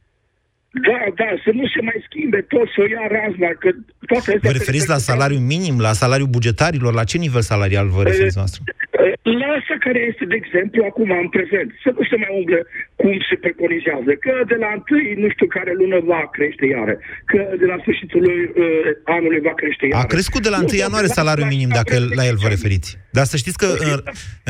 [0.71, 3.69] Da, da, să nu se mai schimbe tot, să o ia razna, că
[4.05, 6.93] toate Vă referiți la salariul minim, la salariul bugetarilor?
[6.93, 8.61] La ce nivel salarial vă referiți noastră?
[9.39, 12.59] La asta care este, de exemplu, acum în prezent, să nu se mai umble
[13.01, 16.95] cum se preconizează, că de la întâi, nu știu care lună va crește iară,
[17.31, 18.35] că de la sfârșitul uh,
[19.17, 20.03] anului va crește iară.
[20.03, 22.89] A crescut de la 1 ianuarie salariul minim, dacă la el vă referiți.
[23.17, 23.99] Dar să știți că în,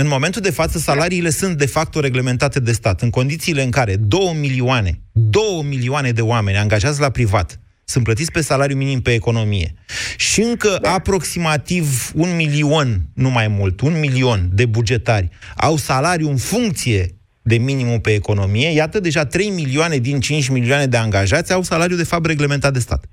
[0.02, 3.96] în momentul de față salariile sunt de fapt reglementate de stat, în condițiile în care
[3.96, 9.14] 2 milioane, 2 milioane de oameni angajați la privat sunt plătiți pe salariu minim pe
[9.14, 9.74] economie.
[10.18, 10.94] Și încă da.
[10.94, 17.58] aproximativ un milion, nu mai mult, un milion de bugetari au salariu în funcție de
[17.58, 22.04] minimum pe economie, iată, deja 3 milioane din 5 milioane de angajați au salariu de
[22.04, 23.06] fapt reglementat de stat.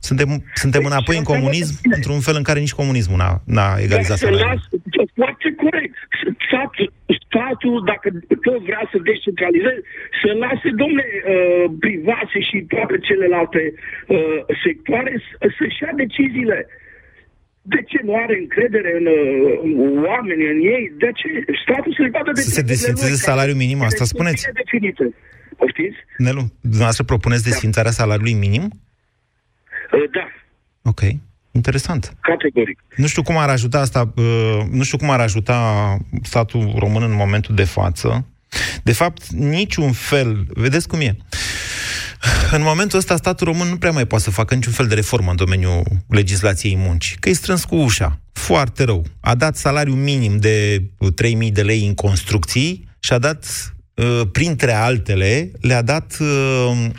[0.00, 4.18] Suntem, suntem deci, înapoi în comunism, într-un fel în care nici comunismul n-a, n-a egalizat
[4.18, 4.68] salariul.
[5.14, 5.96] Foarte corect.
[6.46, 6.86] Statul,
[7.26, 8.08] statul, dacă
[8.46, 9.82] tot vrea să descentralizeze,
[10.20, 15.12] să lase, domne, uh, privații și toate celelalte uh, sectoare
[15.56, 16.58] să-și ia deciziile.
[17.74, 19.18] De ce nu are încredere în, uh,
[19.64, 20.84] în oameni, în ei?
[21.02, 21.28] De ce
[21.64, 24.42] statul să-i vadă de Să se desfințeze salariul minim, asta spuneți?
[24.62, 25.04] Definite.
[25.60, 25.98] Poftiți?
[26.26, 28.64] Nelu, dumneavoastră propuneți desfințarea salariului minim?
[29.92, 30.24] Uh, da.
[30.82, 31.00] Ok.
[31.50, 32.16] Interesant.
[32.20, 32.78] Categoric.
[32.96, 37.14] Nu știu cum ar ajuta asta, uh, nu știu cum ar ajuta statul român în
[37.14, 38.26] momentul de față.
[38.82, 41.16] De fapt, niciun fel, vedeți cum e.
[42.50, 45.30] În momentul ăsta, statul român nu prea mai poate să facă niciun fel de reformă
[45.30, 48.20] în domeniul legislației muncii, că e strâns cu ușa.
[48.32, 49.04] Foarte rău.
[49.20, 50.82] A dat salariu minim de
[51.46, 56.92] 3.000 de lei în construcții și a dat, uh, printre altele, le-a dat Mm,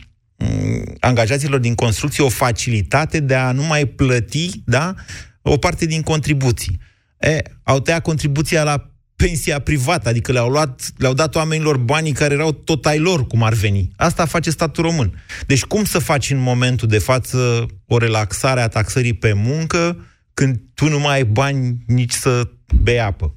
[0.99, 4.93] angajaților din construcție o facilitate de a nu mai plăti da,
[5.41, 6.79] o parte din contribuții.
[7.19, 12.33] E, au tăiat contribuția la pensia privată, adică le-au, luat, le-au dat oamenilor banii care
[12.33, 13.89] erau tot ai lor, cum ar veni.
[13.97, 15.11] Asta face statul român.
[15.47, 20.55] Deci cum să faci în momentul de față o relaxare a taxării pe muncă când
[20.75, 22.49] tu nu mai ai bani nici să
[22.83, 23.33] bei apă?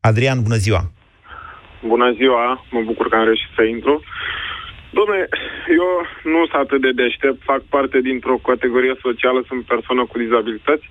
[0.00, 0.92] Adrian, bună ziua!
[1.86, 4.02] Bună ziua, mă bucur că am reușit să intru.
[4.98, 5.28] Dom'le,
[5.80, 5.88] eu
[6.32, 10.86] nu sunt atât de deștept, fac parte dintr-o categorie socială, sunt persoană cu dizabilități,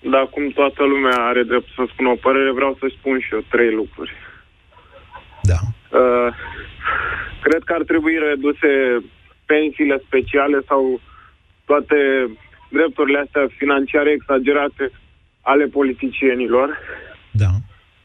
[0.00, 3.44] dar cum toată lumea are drept să spună o părere, vreau să spun și eu
[3.48, 4.12] trei lucruri.
[5.42, 5.60] Da.
[5.98, 6.28] Uh,
[7.42, 8.70] cred că ar trebui reduse
[9.46, 11.00] pensiile speciale sau
[11.64, 11.96] toate
[12.68, 14.90] drepturile astea financiare exagerate
[15.40, 16.78] ale politicienilor.
[17.30, 17.52] Da.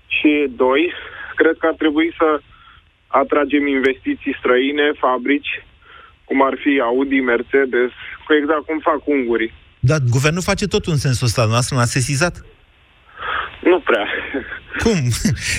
[0.08, 0.93] Și doi,
[1.36, 2.57] cred că ar trebui să uh,
[3.08, 5.54] atragem investiții străine, fabrici,
[6.24, 7.91] cum ar fi Audi, Mercedes,
[8.26, 9.54] cu exact cum fac ungurii.
[9.80, 12.36] Dar guvernul face tot în sensul ăsta, noastră n-a sesizat?
[13.72, 14.08] Nu prea.
[14.84, 15.00] Cum?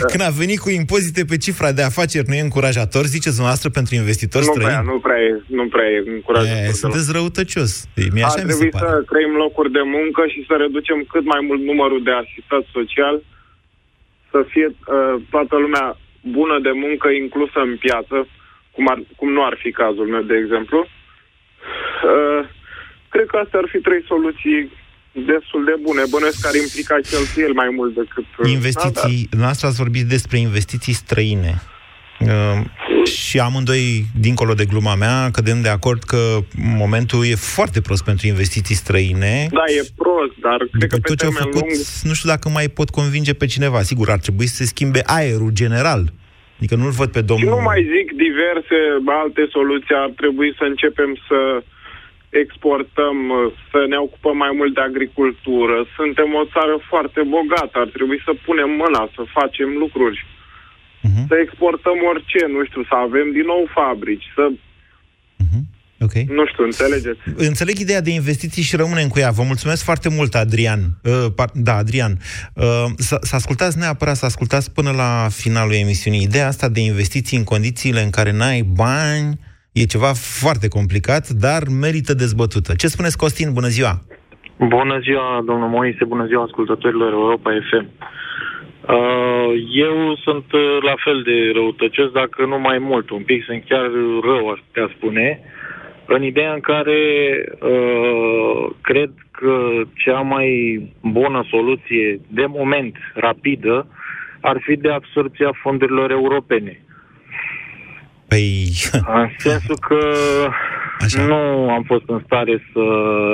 [0.00, 0.06] Da.
[0.10, 3.92] Când a venit cu impozite pe cifra de afaceri, nu e încurajator, ziceți dumneavoastră, pentru
[4.02, 4.72] investitori nu străini?
[4.72, 6.68] Prea, nu prea e, nu prea e încurajator.
[6.68, 7.70] E, sunteți răutăcios.
[8.14, 12.02] Mi Ar trebui să creăm locuri de muncă și să reducem cât mai mult numărul
[12.08, 13.16] de asistat social,
[14.30, 15.86] să fie uh, toată lumea
[16.38, 18.16] bună de muncă inclusă în piață,
[18.74, 20.78] cum, ar, cum nu ar fi cazul meu, de exemplu.
[22.10, 22.40] Uh,
[23.08, 24.60] cred că astea ar fi trei soluții
[25.12, 26.02] destul de bune.
[26.10, 28.26] Bănuiesc că ar implica cheltuieli mai mult decât...
[28.38, 31.52] uh, Investiții, da, noastră ați vorbit despre investiții străine.
[32.20, 32.60] Uh,
[33.04, 38.26] și amândoi, dincolo de gluma mea, cădem de acord că momentul e foarte prost pentru
[38.26, 39.48] investiții străine.
[39.50, 41.84] Da, e prost, dar cred că pe tot ce au termen făcut, lung...
[42.02, 43.82] nu știu dacă mai pot convinge pe cineva.
[43.82, 46.12] Sigur, ar trebui să se schimbe aerul general.
[46.58, 47.48] Adică nu-l văd pe Și domnul...
[47.54, 48.78] nu mai zic diverse
[49.22, 51.62] alte soluții, ar trebui să începem să
[52.42, 53.16] exportăm,
[53.70, 55.76] să ne ocupăm mai mult de agricultură.
[55.96, 60.26] Suntem o țară foarte bogată, ar trebui să punem mâna, să facem lucruri.
[61.02, 61.26] Mhm.
[61.28, 64.44] Să exportăm orice, nu știu, să avem din nou fabrici, să...
[66.00, 66.12] Ok.
[66.12, 67.20] Nu știu, înțelegeți?
[67.36, 69.30] Înțeleg ideea de investiții și rămânem cu ea.
[69.30, 70.80] Vă mulțumesc foarte mult, Adrian.
[71.04, 72.12] Uh, par- da, Adrian.
[72.54, 72.64] Uh,
[72.96, 76.22] să, să ascultați neapărat, să ascultați până la finalul emisiunii.
[76.22, 79.38] Ideea asta de investiții în condițiile în care n-ai bani
[79.72, 82.74] e ceva foarte complicat, dar merită dezbătută.
[82.74, 83.52] Ce spuneți, Costin?
[83.52, 84.02] Bună ziua!
[84.58, 87.86] Bună ziua, domnul Moise, bună ziua ascultătorilor Europa FM.
[88.96, 93.64] Uh, eu sunt uh, la fel de răutăcios, dacă nu mai mult, un pic, sunt
[93.68, 93.84] chiar
[94.22, 95.40] rău, aș putea spune,
[96.08, 97.00] în ideea în care
[97.60, 100.48] uh, cred că cea mai
[101.02, 103.86] bună soluție, de moment, rapidă,
[104.40, 106.82] ar fi de absorpția fondurilor europene.
[108.28, 108.72] Păi...
[108.92, 109.98] În sensul că
[110.98, 111.22] Așa.
[111.22, 112.84] nu am fost în stare să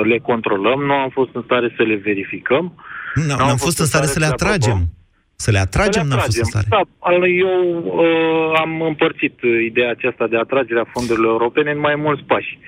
[0.03, 2.73] le controlăm, nu am fost în stare să le verificăm.
[3.13, 4.77] Nu, n-am fost în stare să le atragem.
[5.35, 6.65] Să le atragem, Să le n-am fost în stare.
[6.69, 11.79] Da, al- eu uh, am împărțit uh, ideea aceasta de atragere a fondurilor europene în
[11.79, 12.59] mai mulți pași.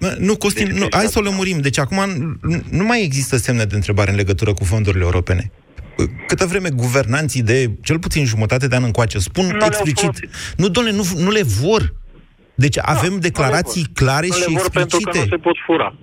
[0.00, 1.58] Bă, Nu, Costin, nu, hai să o lămurim.
[1.60, 1.98] Deci acum
[2.42, 5.50] nu- nu mai există semne de întrebare în legătură cu fondurile europene.
[6.26, 10.28] Câtă vreme guvernanții de cel puțin jumătate de an încoace spun Nu le-au explicit, folosit.
[10.56, 11.94] nu, domnule, nu, nu le vor.
[12.64, 15.18] Deci avem declarații clare Nu și le vor pentru că explicite.
[15.18, 15.94] nu se pot fura.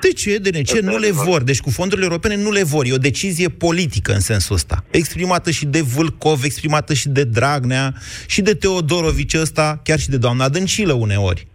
[0.00, 0.36] De ce?
[0.38, 0.74] De ce?
[0.76, 1.28] Asta Nu e le adevărat.
[1.30, 1.42] vor.
[1.42, 2.84] Deci cu fondurile europene nu le vor.
[2.86, 4.76] E o decizie politică în sensul ăsta.
[4.90, 7.92] Exprimată și de Vâlcov, exprimată și de Dragnea,
[8.26, 11.46] și de Teodorovici ăsta, chiar și de doamna Dăncilă uneori.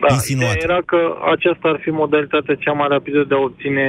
[0.00, 0.50] Da, Insinuat.
[0.56, 0.98] ideea era că
[1.34, 3.86] aceasta ar fi modalitatea cea mai rapidă de a obține,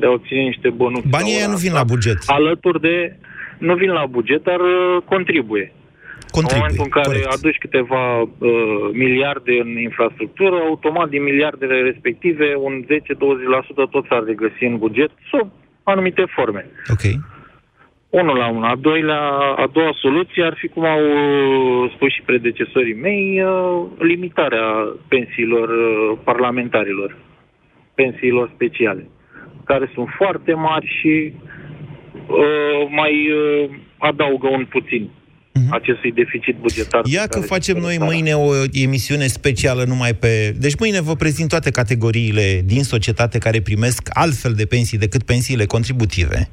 [0.00, 1.08] de a obține niște bănuți.
[1.08, 1.80] Banii la ăia ora nu vin asta.
[1.82, 2.18] la buget.
[2.26, 3.16] Alături de...
[3.58, 5.72] Nu vin la buget, dar uh, contribuie.
[6.36, 7.36] Contribuie, în momentul în care corect.
[7.36, 8.28] aduci câteva uh,
[8.92, 12.86] miliarde în infrastructură, automat din miliardele respective, un 10-20%
[13.90, 15.46] tot s-ar regăsi în buget sub
[15.82, 16.70] anumite forme.
[16.94, 17.04] Ok.
[18.08, 18.68] Unul la una.
[18.68, 19.22] A, doilea,
[19.64, 24.66] a doua soluție ar fi, cum au uh, spus și predecesorii mei, uh, limitarea
[25.08, 27.16] pensiilor uh, parlamentarilor,
[27.94, 29.08] pensiilor speciale,
[29.64, 31.32] care sunt foarte mari și
[32.26, 35.10] uh, mai uh, adaugă un puțin
[35.68, 37.00] acestui deficit bugetar.
[37.04, 37.12] Mhm.
[37.14, 38.04] Ia pe că care facem se noi țara.
[38.10, 40.54] mâine o emisiune specială numai pe...
[40.58, 45.64] Deci mâine vă prezint toate categoriile din societate care primesc altfel de pensii decât pensiile
[45.66, 46.48] contributive.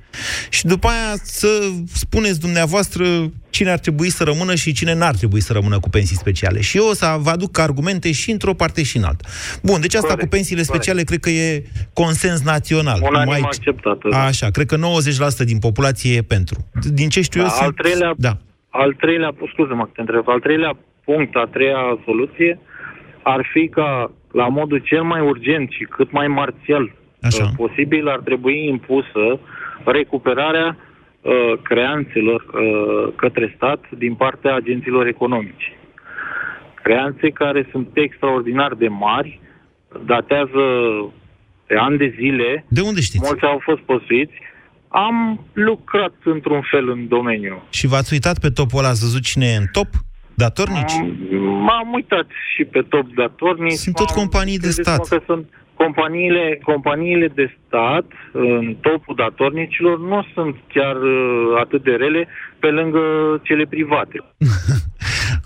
[0.50, 1.48] Și după aia să
[1.94, 6.16] spuneți dumneavoastră cine ar trebui să rămână și cine n-ar trebui să rămână cu pensii
[6.16, 6.62] speciale.
[6.62, 9.28] Și eu o să vă aduc argumente și într-o parte și în alta.
[9.64, 13.00] Bun, deci asta Corect, cu pensiile speciale cred că e consens național.
[13.10, 14.24] Unanim Mai- acceptată, da.
[14.26, 16.70] Așa, cred că 90% din populație e pentru.
[16.94, 17.76] Din ce știu Da, eu, al sunt...
[17.76, 18.38] treilea, Da.
[18.72, 22.60] Al treilea, scuze-mă că te întreb, al treilea punct, a treia soluție
[23.22, 27.44] ar fi ca la modul cel mai urgent și cât mai marțial Așa.
[27.44, 29.40] uh, posibil ar trebui impusă
[29.86, 30.78] recuperarea
[31.22, 35.74] uh, creanțelor uh, către stat din partea agenților economici.
[36.84, 39.40] Creanțe care sunt extraordinar de mari,
[40.06, 40.64] datează
[41.68, 42.66] de ani de zile.
[42.68, 43.26] De unde știți?
[43.28, 44.34] Mulți au fost păsuiți.
[44.92, 47.64] Am lucrat într-un fel în domeniu.
[47.70, 49.88] Și v-ați uitat pe topul ăla, ați văzut cine e în top?
[50.34, 50.94] Datornici?
[51.40, 53.72] M-am uitat și pe top datornici.
[53.72, 55.08] Sunt tot M-am- companii de credeți-mă stat.
[55.08, 61.92] Că sunt companiile, companiile de stat în topul datornicilor nu sunt chiar uh, atât de
[61.92, 62.28] rele
[62.60, 63.00] pe lângă
[63.44, 64.18] cele private.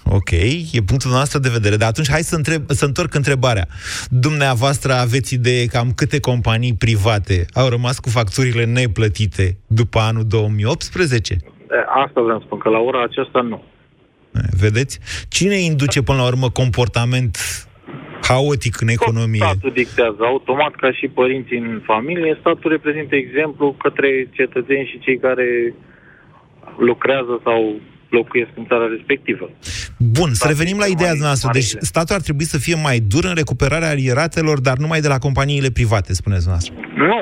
[0.03, 0.31] Ok,
[0.71, 1.75] e punctul nostru de vedere.
[1.75, 3.67] Dar atunci hai să, întreb, să întorc întrebarea.
[4.09, 11.33] Dumneavoastră aveți idee cam câte companii private au rămas cu facturile neplătite după anul 2018?
[11.33, 11.39] E,
[12.05, 13.63] Asta vreau să spun, că la ora aceasta nu.
[14.33, 14.99] E, Vedeți?
[15.29, 17.37] Cine induce până la urmă comportament
[18.27, 19.45] haotic în economie?
[19.45, 22.37] Statul dictează automat ca și părinții în familie.
[22.39, 25.73] Statul reprezintă exemplu către cetățeni și cei care
[26.77, 27.75] lucrează sau
[28.19, 29.45] locuiesc în țara respectivă.
[30.17, 31.49] Bun, să revenim la ideea noastră.
[31.53, 31.89] Deci marile.
[31.91, 35.69] statul ar trebui să fie mai dur în recuperarea alieratelor, dar numai de la companiile
[35.79, 36.73] private, spuneți noastră.
[36.95, 37.19] Nu.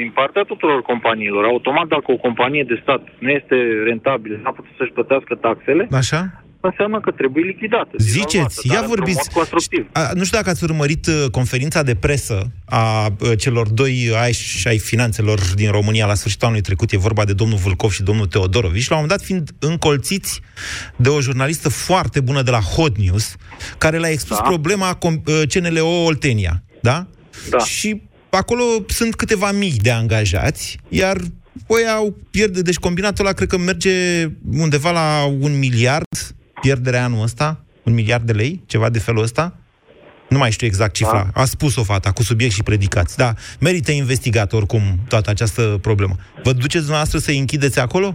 [0.00, 1.44] Din partea tuturor companiilor.
[1.44, 5.88] Automat, dacă o companie de stat nu este rentabilă, nu a putut să-și plătească taxele,
[6.02, 6.45] Așa?
[6.60, 7.90] Înseamnă că trebuie lichidată.
[7.98, 9.30] Ziceți, ia vorbiți.
[9.92, 14.62] A, nu știu dacă ați urmărit uh, conferința de presă a uh, celor doi aici
[14.66, 16.92] ai finanțelor din România la sfârșitul anului trecut.
[16.92, 18.88] E vorba de domnul Vulcov și domnul Teodorovici.
[18.88, 20.40] La un moment dat fiind încolțiți
[20.96, 23.36] de o jurnalistă foarte bună de la Hot News,
[23.78, 24.42] care le-a expus da.
[24.42, 26.62] problema uh, CNLO Oltenia.
[26.80, 27.06] Da?
[27.50, 27.58] Da.
[27.58, 31.16] Și acolo sunt câteva mii de angajați, iar
[31.66, 36.35] Păi au pierde, deci combinatul ăla cred că merge undeva la un miliard
[36.66, 39.56] pierderea anul ăsta, un miliard de lei, ceva de felul ăsta.
[40.28, 41.28] Nu mai știu exact cifra.
[41.34, 41.40] Da.
[41.40, 43.16] A spus-o fata, cu subiect și predicați.
[43.16, 46.14] Da, merită investigat oricum toată această problemă.
[46.42, 48.14] Vă duceți dumneavoastră să-i închideți acolo?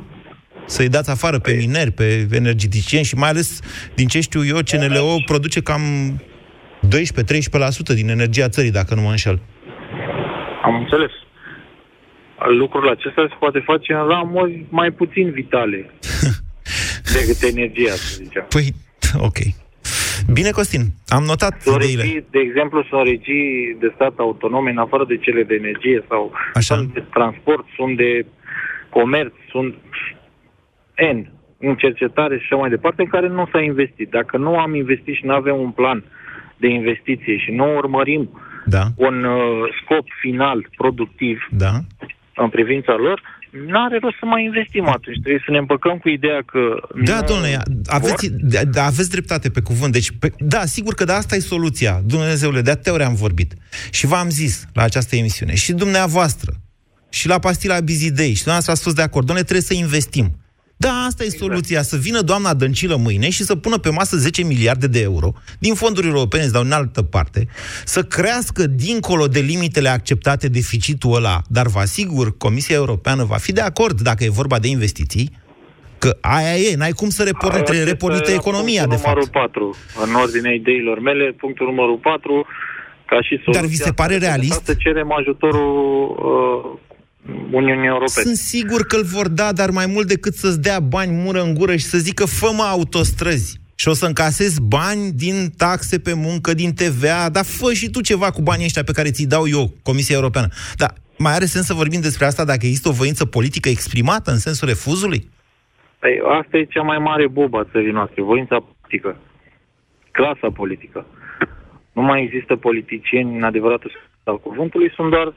[0.65, 3.59] Să-i dați afară pe păi- mineri, pe energeticieni și mai ales,
[3.95, 5.81] din ce știu eu, CNLO produce cam
[7.91, 9.39] 12-13% din energia țării, dacă nu mă înșel.
[10.63, 11.11] Am înțeles
[12.47, 15.89] lucrul acesta se poate face în ramuri mai puțin vitale
[17.19, 18.45] decât energia, să zicem.
[18.49, 18.67] Păi,
[19.27, 19.39] ok.
[20.33, 25.05] Bine, Costin, am notat sunt regii, De exemplu, sunt regii de stat autonome, în afară
[25.07, 26.75] de cele de energie sau Așa.
[26.75, 28.25] sunt de transport, sunt de
[28.89, 29.75] comerț, sunt
[31.13, 31.19] N
[31.57, 34.09] în cercetare și așa mai departe, în care nu s-a investit.
[34.09, 36.03] Dacă nu am investit și nu avem un plan
[36.57, 38.83] de investiție și nu urmărim da.
[38.95, 39.41] un uh,
[39.83, 41.71] scop final productiv, da
[42.35, 45.19] în privința lor, nu are rost să mai investim atunci.
[45.21, 46.59] Trebuie să ne împăcăm cu ideea că...
[47.03, 49.93] Da, domnule, aveți, da, da, aveți dreptate pe cuvânt.
[49.93, 52.01] Deci, pe, da, sigur că da, asta e soluția.
[52.05, 53.53] Dumnezeule, de atâtea ori am vorbit.
[53.91, 55.55] Și v-am zis la această emisiune.
[55.55, 56.51] Și dumneavoastră,
[57.09, 59.25] și la pastila Bizidei, și dumneavoastră ați fost de acord.
[59.25, 60.40] Domnule, trebuie să investim.
[60.85, 61.43] Da, asta e exact.
[61.43, 65.33] soluția, să vină doamna Dăncilă mâine și să pună pe masă 10 miliarde de euro
[65.59, 67.47] din fonduri europene, sau în altă parte,
[67.85, 73.51] să crească dincolo de limitele acceptate deficitul ăla, dar vă asigur, Comisia Europeană va fi
[73.51, 75.29] de acord dacă e vorba de investiții,
[75.97, 79.05] că aia e, n-ai cum să reporte, reporte economia, de fapt.
[79.05, 82.45] numărul 4, în ordinea ideilor mele, punctul numărul 4,
[83.05, 83.61] ca și soluția...
[83.61, 84.65] Dar vi se pare realist?
[84.65, 85.71] Să cerem ajutorul
[86.09, 86.90] uh,
[87.51, 88.25] Uniunii Europene.
[88.25, 91.53] Sunt sigur că îl vor da, dar mai mult decât să-ți dea bani mură în
[91.53, 96.53] gură și să zică fă autostrăzi și o să încasezi bani din taxe pe muncă,
[96.53, 99.73] din TVA, dar fă și tu ceva cu banii ăștia pe care ți-i dau eu,
[99.83, 100.47] Comisia Europeană.
[100.75, 104.37] Dar mai are sens să vorbim despre asta dacă există o voință politică exprimată în
[104.37, 105.29] sensul refuzului?
[105.99, 109.17] Păi, asta e cea mai mare bobă a țării noastre, voința politică.
[110.11, 111.05] Clasa politică.
[111.91, 113.91] Nu mai există politicieni în adevăratul
[114.23, 115.33] sau cuvântului, sunt doar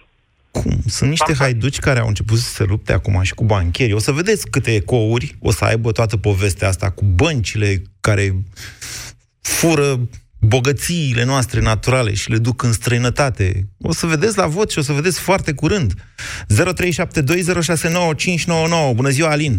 [0.58, 0.72] cum?
[0.86, 3.94] Sunt niște haiduci care au început să se lupte acum și cu bancherii.
[3.94, 8.24] O să vedeți câte ecouri o să aibă toată povestea asta cu băncile care
[9.40, 9.88] fură
[10.40, 13.46] bogățiile noastre naturale și le duc în străinătate.
[13.80, 15.92] O să vedeți la vot și o să vedeți foarte curând.
[15.92, 15.96] 0372069599.
[18.94, 19.54] Bună ziua, Alin!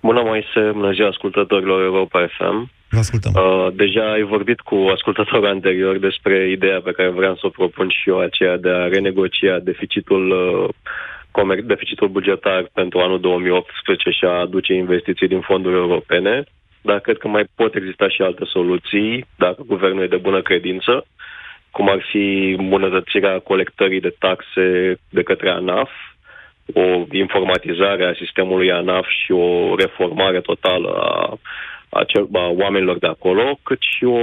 [0.00, 0.70] Bună, Moise!
[0.72, 2.70] Bună ziua, ascultătorilor Europa FM!
[2.94, 3.32] Vă ascultăm.
[3.34, 7.88] Uh, deja ai vorbit cu ascultătorul anterior despre ideea pe care vreau să o propun
[7.88, 10.68] și eu, aceea de a renegocia deficitul, uh,
[11.30, 16.44] comer- deficitul bugetar pentru anul 2018 și a aduce investiții din fonduri europene,
[16.82, 21.06] dar cred că mai pot exista și alte soluții, dacă guvernul e de bună credință,
[21.70, 25.90] cum ar fi îmbunătățirea colectării de taxe de către ANAF,
[26.72, 31.38] o informatizare a sistemului ANAF și o reformare totală a
[31.98, 34.18] a, cel, a oamenilor de acolo, cât și o,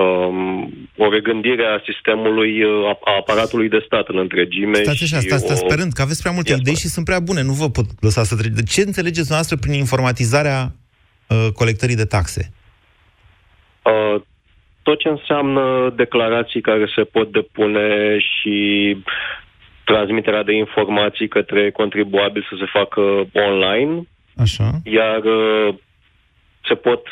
[0.00, 4.82] um, o regândire a sistemului, a, a aparatului de stat în întregime.
[4.82, 5.66] Stați așa, stați, stați, o...
[5.68, 8.36] sperând că aveți prea multe idei și sunt prea bune, nu vă pot lăsa să
[8.36, 8.74] treceți.
[8.74, 10.60] Ce înțelegeți noastră prin informatizarea
[11.28, 12.52] uh, colectării de taxe?
[13.82, 14.20] Uh,
[14.82, 18.96] tot ce înseamnă declarații care se pot depune și
[19.84, 23.00] transmiterea de informații către contribuabil să se facă
[23.32, 24.02] online.
[24.36, 24.70] Așa.
[24.84, 25.74] Iar uh,
[26.70, 27.02] se pot,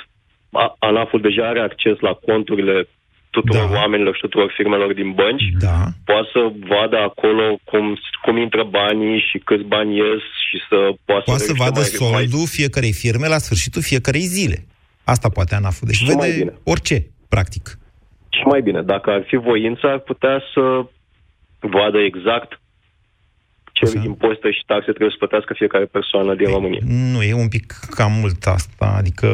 [0.78, 2.88] ANAF-ul deja are acces la conturile
[3.30, 3.76] tuturor da.
[3.80, 5.78] oamenilor și tuturor firmelor din bănci, da.
[6.04, 6.40] poate să
[6.72, 11.52] vadă acolo cum, cum intră banii și câți bani ies și să poată, poate să,
[11.52, 12.54] să vadă soldul mai...
[12.56, 14.58] fiecarei firme la sfârșitul fiecarei zile.
[15.04, 15.86] Asta poate ANAF-ul.
[15.86, 16.52] Deci și vede mai bine.
[16.64, 17.78] orice, practic.
[18.28, 20.62] Și mai bine, dacă ar fi voință, ar putea să
[21.60, 22.60] vadă exact
[23.78, 24.04] ce Așa.
[24.04, 26.80] impozite și taxe trebuie să plătească fiecare persoană din Ei, România.
[27.12, 28.94] Nu, e un pic cam mult asta.
[28.98, 29.28] Adică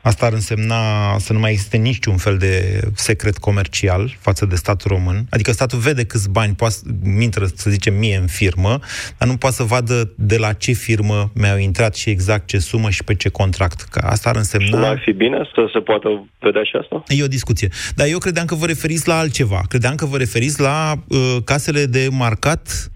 [0.00, 0.82] asta ar însemna
[1.18, 5.26] să nu mai existe niciun fel de secret comercial față de statul român.
[5.30, 6.74] Adică statul vede câți bani poate,
[7.20, 8.78] intră, să zicem, mie în firmă,
[9.18, 12.90] dar nu poate să vadă de la ce firmă mi-au intrat și exact ce sumă
[12.90, 13.80] și pe ce contract.
[13.80, 14.78] Că asta ar însemna...
[14.78, 17.02] Nu ar fi bine să se poată vedea și asta?
[17.08, 17.68] E o discuție.
[17.94, 19.60] Dar eu credeam că vă referiți la altceva.
[19.68, 22.90] Credeam că vă referiți la uh, casele de marcat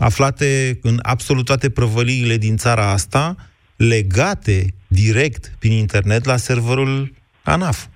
[0.00, 3.34] aflate în absolut toate prăvăliile din țara asta,
[3.76, 7.86] legate direct prin internet la serverul ANAF.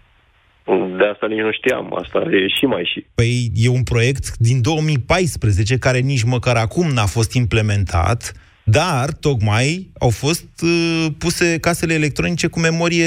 [0.99, 3.07] De asta nici nu știam, asta e și mai și.
[3.15, 8.33] Păi e un proiect din 2014 care nici măcar acum n-a fost implementat,
[8.65, 13.07] dar tocmai au fost uh, puse casele electronice cu memorie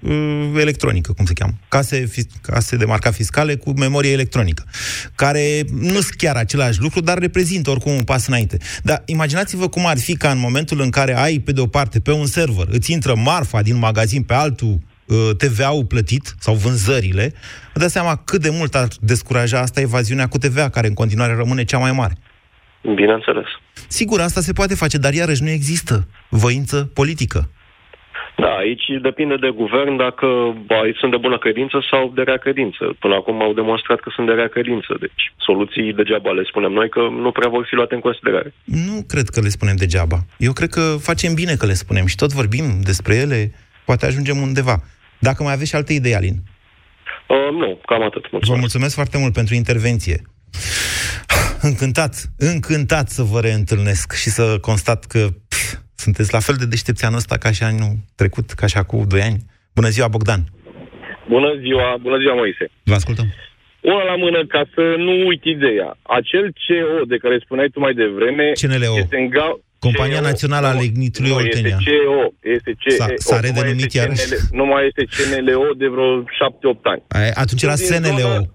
[0.00, 1.52] uh, electronică, cum se cheamă.
[1.68, 4.64] Case, fi- case de marca fiscale cu memorie electronică,
[5.14, 8.56] care nu sunt chiar același lucru, dar reprezintă oricum un pas înainte.
[8.82, 12.00] Dar imaginați-vă cum ar fi ca în momentul în care ai, pe de o parte,
[12.00, 17.32] pe un server, îți intră marfa din magazin pe altul, uh, TVA-ul plătit sau vânzările,
[17.74, 21.34] vă dați seama cât de mult ar descuraja asta evaziunea cu TVA, care în continuare
[21.34, 22.14] rămâne cea mai mare.
[22.94, 23.46] Bineînțeles.
[23.98, 25.94] Sigur, asta se poate face, dar iarăși nu există
[26.28, 27.40] voință politică.
[28.36, 30.26] Da, aici depinde de guvern dacă
[30.66, 32.96] ba, sunt de bună credință sau de rea credință.
[32.98, 36.88] Până acum au demonstrat că sunt de rea credință, deci soluții degeaba le spunem noi
[36.88, 38.54] că nu prea vor fi luate în considerare.
[38.64, 40.18] Nu cred că le spunem degeaba.
[40.38, 40.80] Eu cred că
[41.10, 43.52] facem bine că le spunem și tot vorbim despre ele,
[43.84, 44.76] poate ajungem undeva.
[45.18, 46.36] Dacă mai aveți și alte idei, Alin.
[47.28, 48.22] Uh, nu, cam atât.
[48.30, 48.50] Mulțumesc.
[48.50, 50.16] Vă mulțumesc foarte mult pentru intervenție.
[51.62, 57.04] Încântat, încântat să vă reîntâlnesc și să constat că pf, sunteți la fel de deștepți
[57.04, 59.38] anul ăsta ca și anul trecut, ca și acum 2 ani.
[59.74, 60.40] Bună ziua, Bogdan!
[61.28, 62.64] Bună ziua, bună ziua, Moise.
[62.82, 63.26] Vă ascultăm.
[63.80, 65.88] Una la mână, ca să nu uit ideea.
[66.18, 68.44] Acel CO de care spuneai tu mai devreme...
[68.60, 68.98] CNLO.
[68.98, 71.76] Este în ga- Compania CO, Națională a nu, Lignitului nu, Oltenia.
[71.80, 72.20] Este CO.
[72.56, 72.90] Este CO.
[73.00, 74.24] S-a- s-a nu mai redenumit este iarăși?
[74.26, 76.24] CNL, nu mai este CNLO de vreo 7-8
[76.92, 77.02] ani.
[77.18, 78.18] Aia- Atunci era Sunt din SNLO.
[78.20, 78.54] zonă-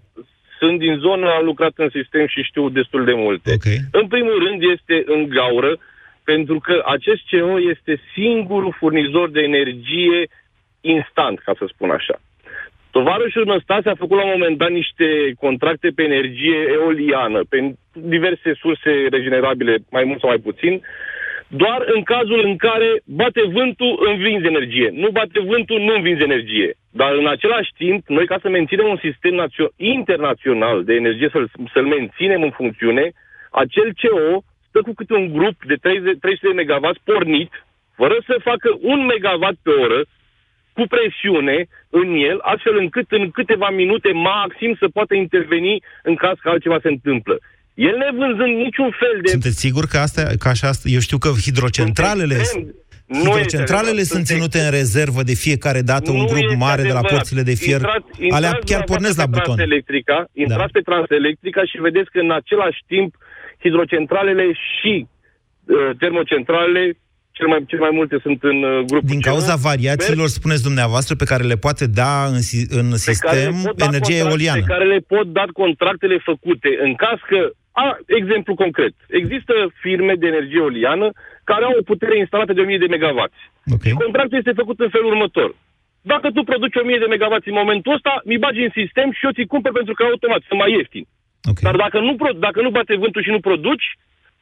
[0.66, 3.52] Sunt din zonă, am lucrat în sistem și știu destul de multe.
[3.54, 3.78] Okay.
[3.92, 5.78] În primul rând este în gaură,
[6.24, 10.20] pentru că acest CO este singurul furnizor de energie
[10.82, 12.16] instant, ca să spun așa.
[12.92, 15.08] Tovarășul Năstase a făcut la un moment dat niște
[15.40, 20.82] contracte pe energie eoliană, pe diverse surse regenerabile, mai mult sau mai puțin,
[21.62, 24.90] doar în cazul în care bate vântul, învinzi energie.
[24.94, 26.76] Nu bate vântul, nu învinzi energie.
[26.92, 31.50] Dar în același timp, noi ca să menținem un sistem națio- internațional de energie, să-l,
[31.74, 33.12] să-l menținem în funcțiune,
[33.52, 37.52] acel CO stă cu câte un grup de 30, 300 de MW pornit,
[37.96, 40.02] fără să facă un megawatt pe oră,
[40.74, 46.38] cu presiune în el, astfel încât în câteva minute maxim să poată interveni în caz
[46.42, 47.40] că altceva se întâmplă.
[47.76, 49.30] El nevânzând niciun fel de...
[49.30, 54.14] Sunteți sigur că asta, că așa, eu știu că hidrocentralele, Sunt extrem- nu hidrocentralele este
[54.16, 54.52] sunt adevărat.
[54.52, 57.12] ținute în rezervă de fiecare dată un Nu grup este mare de la adevărat.
[57.18, 57.80] porțile de fier.
[57.82, 59.56] Intrați- Alea intrați chiar dumneavoastră pornesc la pe buton.
[59.56, 63.10] Transelectrica, intrați pe Transelectrica și vedeți că în același timp
[63.64, 64.46] hidrocentralele
[64.76, 66.84] și uh, termocentralele
[67.38, 71.14] cel mai, cel mai multe sunt în uh, grupul Din C1, cauza variațiilor, spuneți dumneavoastră,
[71.16, 74.16] pe care le poate da în, si- în pe care sistem le pot da energie
[74.20, 74.60] contract- eoliană.
[74.66, 76.70] Pe care le pot da contractele făcute.
[76.88, 77.40] În caz că,
[77.84, 77.86] a,
[78.20, 79.54] exemplu concret, există
[79.84, 81.08] firme de energie eoliană
[81.50, 83.40] care au o putere instalată de 1000 de megawatts.
[83.76, 83.92] Okay.
[83.92, 85.50] Și contractul este făcut în felul următor.
[86.02, 89.32] Dacă tu produci 1000 de megawatts în momentul ăsta, mi bagi în sistem și eu
[89.38, 91.06] ți cumpăr pentru că automat sunt mai ieftin.
[91.52, 91.64] Okay.
[91.68, 93.88] Dar dacă nu, pro- dacă nu bate vântul și nu produci,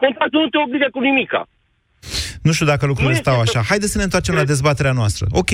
[0.03, 1.41] contractul nu te obligă cu nimica.
[2.47, 3.61] Nu știu dacă lucrurile Nu stau este așa.
[3.71, 5.23] Haideți să ne întoarcem la dezbaterea noastră.
[5.41, 5.51] Ok,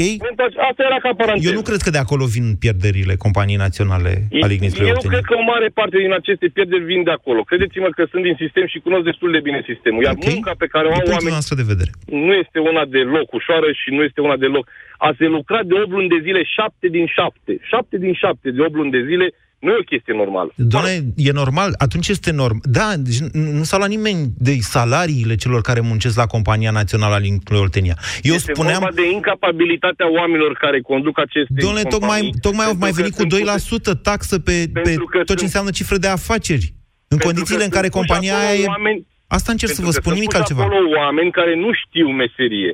[0.70, 1.50] Asta era ca paranteză.
[1.50, 4.12] eu nu cred că de acolo vin pierderile companiei naționale
[4.44, 5.12] a lignitului Eu Oltenia.
[5.14, 7.42] cred că o mare parte din aceste pierderi vin de acolo.
[7.52, 10.02] Credeți-mă că sunt din sistem și cunosc destul de bine sistemul.
[10.04, 10.26] Iar Ok.
[10.34, 11.92] munca pe care o E au punctul oamenii noastră de vedere.
[12.28, 14.66] nu este una deloc ușoară și nu este una deloc.
[15.08, 17.52] A se lucra de 8 luni de zile, 7 din 7.
[17.72, 19.28] 7 din 7 de 8 luni de zile
[19.60, 20.52] nu e o chestie normală.
[20.56, 22.60] Doamne, e normal, atunci este norm.
[22.64, 27.14] Da, deci nu nu s-a luat nimeni de salariile celor care muncesc la Compania Națională
[27.16, 27.96] a Lignitului Oltenia.
[28.22, 32.72] Eu este spuneam, vorba de incapabilitatea oamenilor care conduc aceste domnule, tocmai, companii, tocmai au
[32.72, 35.42] pentru mai că venit cu sunt 2% taxă pe, pe Pentru că tot ce sunt-
[35.42, 36.66] înseamnă cifră de afaceri.
[36.68, 38.66] În Pentru condițiile că în care sunt puși compania acolo aia e...
[38.68, 39.08] Oameni,
[39.38, 40.64] Asta încerc să pentru vă că spun, sunt nimic puși altceva.
[40.64, 42.72] acolo oameni care nu știu meserie.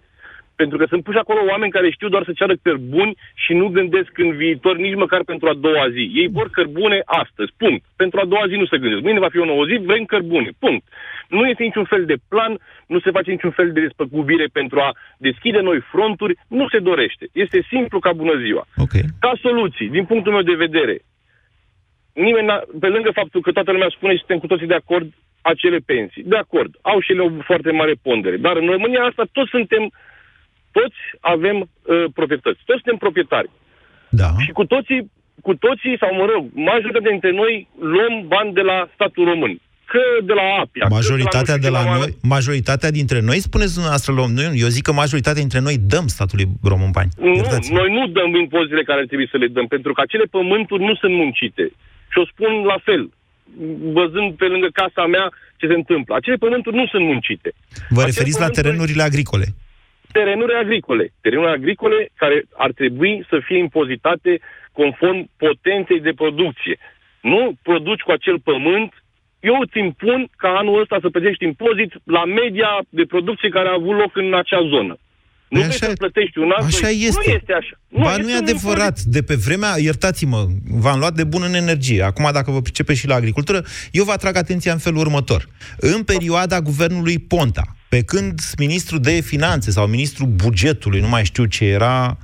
[0.56, 4.18] Pentru că sunt puși acolo oameni care știu doar să ceară cărbuni și nu gândesc
[4.18, 6.12] în viitor nici măcar pentru a doua zi.
[6.14, 7.84] Ei vor cărbune astăzi, punct.
[7.96, 9.02] Pentru a doua zi nu se gândesc.
[9.02, 10.86] Mâine va fi o nouă zi, vrem cărbune, punct.
[11.28, 14.96] Nu este niciun fel de plan, nu se face niciun fel de despăgubire pentru a
[15.18, 17.26] deschide noi fronturi, nu se dorește.
[17.34, 18.66] Este simplu ca bună ziua.
[18.78, 19.02] Okay.
[19.20, 21.00] Ca soluții, din punctul meu de vedere,
[22.14, 25.14] nimeni, n-a- pe lângă faptul că toată lumea spune și suntem cu toții de acord,
[25.42, 26.24] acele pensii.
[26.24, 28.38] De acord, au și ele o foarte mare pondere.
[28.38, 29.92] Dar în România asta toți suntem,
[30.78, 31.00] toți
[31.36, 31.68] avem uh,
[32.18, 33.50] proprietăți, toți suntem proprietari.
[34.22, 34.30] Da.
[34.46, 35.02] Și cu toții,
[35.48, 37.54] cu toții, sau mă rog, majoritatea dintre noi
[37.94, 39.54] luăm bani de la statul român.
[39.92, 40.86] Că de la APIA.
[41.00, 44.42] Majoritatea că de la nu știu ce, noi, majoritatea dintre noi, spuneți dumneavoastră, luăm, nu,
[44.64, 47.10] eu zic că majoritatea dintre noi dăm statului român bani.
[47.18, 47.78] Nu, Iertați-mă.
[47.80, 50.96] noi nu dăm impozitele care ar trebui să le dăm, pentru că acele pământuri nu
[51.02, 51.64] sunt muncite.
[52.12, 53.02] Și o spun la fel,
[53.98, 55.26] văzând pe lângă casa mea
[55.60, 56.16] ce se întâmplă.
[56.16, 57.50] Acele pământuri nu sunt muncite.
[57.90, 59.46] Vă Acele referiți la pământuri- terenurile agricole.
[60.18, 61.06] Terenuri agricole.
[61.22, 64.40] Terenuri agricole care ar trebui să fie impozitate
[64.72, 66.78] conform potenței de producție.
[67.22, 68.92] Nu produci cu acel pământ,
[69.40, 73.80] eu îți impun ca anul ăsta să plătești impozit la media de producție care a
[73.80, 74.96] avut loc în acea zonă.
[75.56, 77.04] Nu Păi așa, să plătești un an, așa doi.
[77.08, 77.22] este.
[77.26, 77.80] Nu este așa.
[77.88, 79.00] Nu, ba, este nu e un adevărat.
[79.02, 82.04] De pe vremea, iertați-mă, v-am luat de bun în energie.
[82.04, 85.48] Acum, dacă vă pricepeți și la agricultură, eu vă atrag atenția în felul următor.
[85.78, 91.46] În perioada guvernului Ponta, pe când ministrul de finanțe sau ministrul bugetului, nu mai știu
[91.46, 92.18] ce era,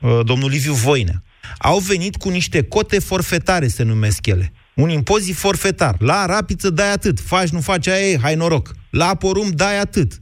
[0.00, 1.22] uh, domnul Liviu Voinea,
[1.58, 4.52] au venit cu niște cote forfetare, se numesc ele.
[4.74, 5.96] Un impozit forfetar.
[5.98, 7.20] La rapiță dai atât.
[7.20, 8.70] Faci, nu faci, aia e, hai noroc.
[8.90, 10.12] La porum dai atât.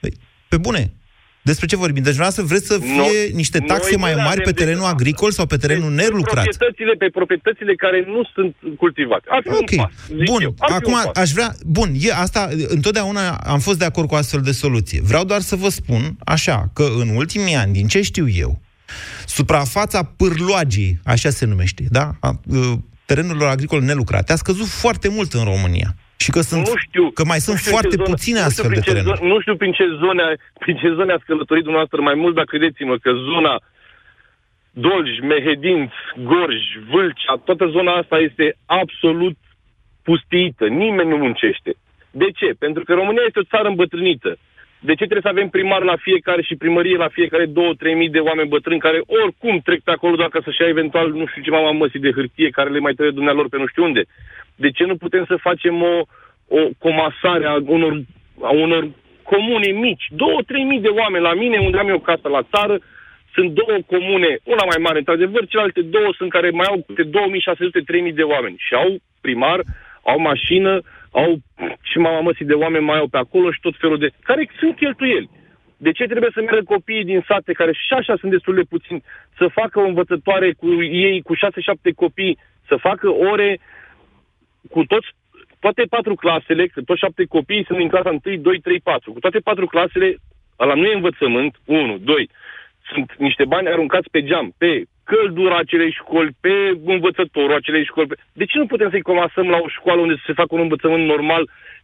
[0.00, 0.12] Păi,
[0.48, 0.92] pe bune,
[1.50, 2.02] despre ce vorbim?
[2.06, 4.60] Deci dumneavoastră vreți să fie Noi- niște taxe noi mai nu mari avem pe de-
[4.64, 6.44] terenul agricol sau pe terenul nelucrat?
[6.44, 9.24] Proprietățile, pe proprietățile care nu sunt cultivate.
[9.36, 10.40] Ar fi Ok, un pas, zic bun.
[10.42, 10.54] eu.
[10.58, 11.22] Ar fi Acum un pas.
[11.22, 11.50] aș vrea...
[11.76, 13.24] Bun, e asta, întotdeauna
[13.54, 15.00] am fost de acord cu astfel de soluție.
[15.10, 16.02] Vreau doar să vă spun,
[16.34, 18.60] așa, că în ultimii ani, din ce știu eu,
[19.26, 22.10] suprafața pârloagii, așa se numește, da?
[22.20, 22.72] A, uh,
[23.04, 25.94] terenurilor agricole nelucrate, a scăzut foarte mult în România.
[26.22, 28.40] Și că sunt, nu știu, că mai nu sunt știu în foarte ce zonă- puține
[28.40, 29.18] nu știu astfel prin de ce terenuri.
[29.20, 30.26] zo- nu știu prin ce zone,
[30.62, 33.54] prin ce zone ați călătorit dumneavoastră mai mult, dar credeți-mă că zona
[34.70, 35.92] Dolj, Mehedinț,
[36.30, 39.36] Gorj, Vâlcea, toată zona asta este absolut
[40.02, 40.64] pustiită.
[40.66, 41.70] Nimeni nu muncește.
[42.10, 42.48] De ce?
[42.58, 44.38] Pentru că România este o țară îmbătrânită.
[44.80, 47.50] De ce trebuie să avem primar la fiecare și primărie la fiecare 2-3
[47.94, 51.42] mii de oameni bătrâni care oricum trec pe acolo dacă să-și ia eventual nu știu
[51.42, 54.02] ce mama măsii de hârtie care le mai trebuie dumnealor pe nu știu unde?
[54.56, 55.96] De ce nu putem să facem o,
[56.48, 58.00] o comasare a unor,
[58.42, 58.88] a unor
[59.22, 60.06] comune mici?
[60.12, 60.16] 2-3
[60.66, 62.78] mii de oameni la mine, unde am eu casă la țară,
[63.34, 68.14] sunt două comune, una mai mare, într-adevăr, celelalte două sunt care mai au câte 2600-3000
[68.14, 69.60] de oameni și au primar,
[70.02, 71.38] au mașină, au
[71.82, 74.10] și mama măsii de oameni mai au pe acolo și tot felul de...
[74.22, 75.30] care sunt cheltuieli.
[75.76, 79.02] De ce trebuie să meargă copiii din sate, care și așa sunt destul de puțini,
[79.36, 81.38] să facă o învățătoare cu ei, cu 6-7
[81.96, 82.38] copii,
[82.68, 83.58] să facă ore
[84.70, 85.06] cu toți,
[85.58, 89.12] toate patru clasele, că toți șapte copii sunt din clasa 1, 2, 3, 4.
[89.12, 90.16] Cu toate patru clasele,
[90.58, 92.30] ăla nu e învățământ, 1, 2.
[92.92, 94.82] Sunt niște bani aruncați pe geam, pe
[95.12, 96.54] căldura acelei școli, pe
[96.84, 98.08] învățătorul acelei școli.
[98.08, 98.16] Pe...
[98.32, 101.04] De ce nu putem să-i comasăm la o școală unde să se facă un învățământ
[101.06, 101.42] normal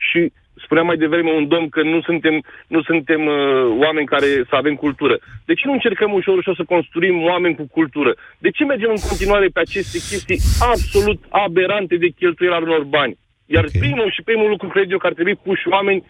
[0.09, 0.20] și
[0.64, 2.35] spunea mai devreme un domn că nu suntem,
[2.66, 3.37] nu suntem uh,
[3.85, 5.18] oameni care să avem cultură.
[5.45, 8.12] De ce nu încercăm ușor, ușor să construim oameni cu cultură?
[8.39, 10.41] De ce mergem în continuare pe aceste chestii
[10.72, 13.18] absolut aberante de cheltuieli al unor bani?
[13.47, 13.81] Iar okay.
[13.81, 16.05] primul și primul lucru cred eu că ar trebui puși oameni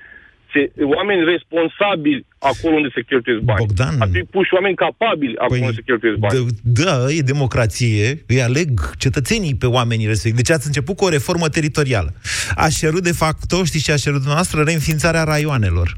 [0.54, 3.58] se, oameni responsabili acolo unde se cheltuiesc bani.
[3.58, 3.94] Bogdan.
[4.00, 6.46] Ar trebui puși oameni capabili acolo unde se cheltuiesc bani.
[6.62, 8.70] Da, e democrație, îi aleg
[9.04, 10.42] cetățenii pe oamenii respectivi.
[10.42, 12.12] Deci ați început cu o reformă teritorială.
[12.54, 14.62] A cerut de facto, știți ce a cerut dumneavoastră?
[14.62, 15.88] Reînființarea raioanelor.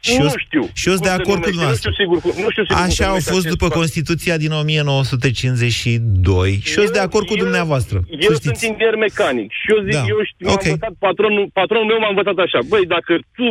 [0.00, 0.62] Și nu eu, știu.
[0.80, 1.88] Și eu sunt de Cum se acord cu numește, dumneavoastră.
[1.88, 3.66] Nu știu sigur, cum- nu știu sigur cum se Așa au numește fost acest după
[3.68, 3.78] fapt.
[3.80, 7.96] Constituția din 1952 și eu sunt de acord cu dumneavoastră.
[8.26, 8.58] Eu să știți.
[8.58, 10.04] sunt inginer mecanic și eu zic, Da.
[10.12, 10.64] eu știu, m-am Ok.
[10.64, 12.58] învățat, patronul, patronul meu m-a învățat așa.
[12.72, 13.48] Băi, dacă tu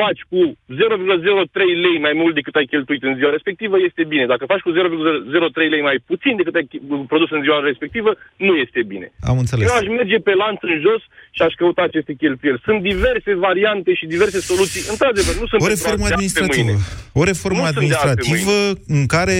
[0.00, 0.40] faci cu
[0.76, 4.24] 0,03 lei mai mult decât ai cheltuit în ziua respectivă, este bine.
[4.32, 6.82] Dacă faci cu 0,03 lei mai puțin decât ai chi-
[7.12, 8.10] produs în ziua respectivă,
[8.46, 9.06] nu este bine.
[9.30, 9.68] Am înțeles.
[9.68, 11.02] Eu aș merge pe lanț în jos
[11.36, 12.60] și aș căuta aceste cheltuieli.
[12.66, 14.82] Sunt diverse variante și diverse soluții.
[14.92, 16.64] Într-adevăr, nu sunt O pentru reformă azi de azi pe administrativă.
[16.64, 16.78] mâine.
[17.20, 18.56] O reformă Nu sunt de azi pe administrativă
[18.96, 19.36] în care,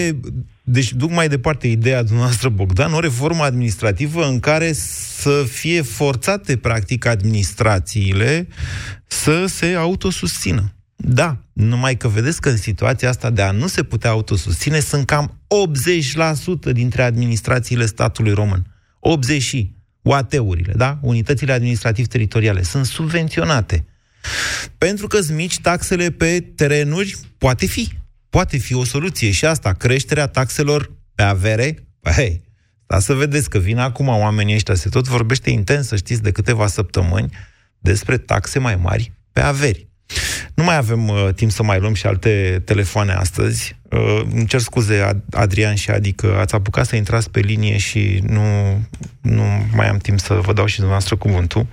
[0.63, 6.57] deci duc mai departe ideea dumneavoastră, Bogdan, o reformă administrativă în care să fie forțate,
[6.57, 8.49] practic, administrațiile
[9.07, 10.75] să se autosusțină.
[10.97, 15.07] Da, numai că vedeți că în situația asta de a nu se putea autosusține sunt
[15.07, 15.41] cam
[16.69, 18.67] 80% dintre administrațiile statului român.
[19.01, 20.99] 80 și UAT-urile, da?
[21.03, 23.85] Unitățile administrativ-teritoriale sunt subvenționate.
[24.79, 28.02] Pentru că sunt mici taxele pe terenuri, poate fi.
[28.33, 31.89] Poate fi o soluție și asta, creșterea taxelor pe avere.
[32.03, 32.43] Hei,
[32.87, 36.33] dar să vedeți că vin acum oamenii ăștia, se tot vorbește intens, să știți, de
[36.33, 37.31] câteva săptămâni
[37.79, 39.89] despre taxe mai mari pe averi.
[40.63, 43.77] Nu mai avem uh, timp să mai luăm și alte telefoane astăzi.
[43.91, 47.77] Uh, îmi cer scuze, Ad- Adrian și Adi, că ați apucat să intrați pe linie
[47.79, 48.43] și nu,
[49.21, 49.43] nu
[49.75, 51.67] mai am timp să vă dau și dumneavoastră cuvântul.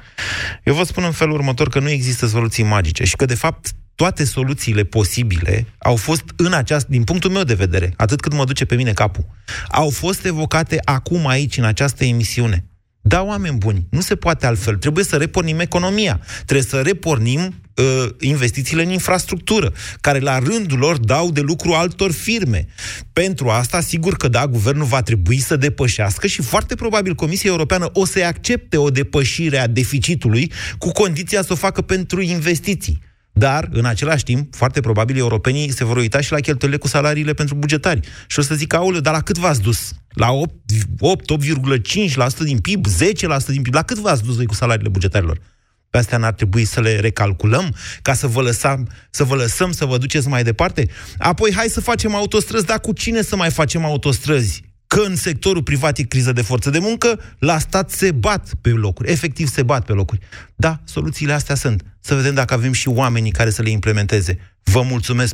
[0.64, 3.72] Eu vă spun în felul următor că nu există soluții magice și că, de fapt,
[3.96, 8.44] toate soluțiile posibile au fost în această, din punctul meu de vedere, atât cât mă
[8.44, 9.26] duce pe mine capul,
[9.68, 12.66] au fost evocate acum aici, în această emisiune.
[13.02, 14.76] Da, oameni buni, nu se poate altfel.
[14.76, 16.22] Trebuie să repornim economia.
[16.46, 17.40] Trebuie să repornim
[17.76, 22.68] uh, investițiile în infrastructură, care la rândul lor dau de lucru altor firme.
[23.14, 27.90] Pentru asta, sigur că da, guvernul va trebui să depășească și foarte probabil Comisia Europeană
[27.94, 33.02] o să accepte o depășire a deficitului cu condiția să o facă pentru investiții.
[33.40, 37.34] Dar, în același timp, foarte probabil, europenii se vor uita și la cheltuielile cu salariile
[37.34, 38.00] pentru bugetari.
[38.28, 39.92] Și o să zic, aulă, dar la cât v-ați dus?
[40.10, 40.54] La 8,
[41.00, 42.92] 8 8,5% din PIB, 10%
[43.48, 43.74] din PIB?
[43.74, 45.42] La cât v-ați dus voi cu salariile bugetarilor?
[45.90, 49.86] Pe astea n-ar trebui să le recalculăm ca să vă, lăsăm, să vă lăsăm să
[49.86, 50.90] vă duceți mai departe?
[51.18, 54.69] Apoi, hai să facem autostrăzi, dar cu cine să mai facem autostrăzi?
[54.96, 58.70] Că în sectorul privat e criză de forță de muncă, la stat se bat pe
[58.70, 60.20] locuri, efectiv se bat pe locuri.
[60.56, 61.84] Da, soluțiile astea sunt.
[62.00, 64.40] Să vedem dacă avem și oamenii care să le implementeze.
[64.64, 65.34] Vă mulțumesc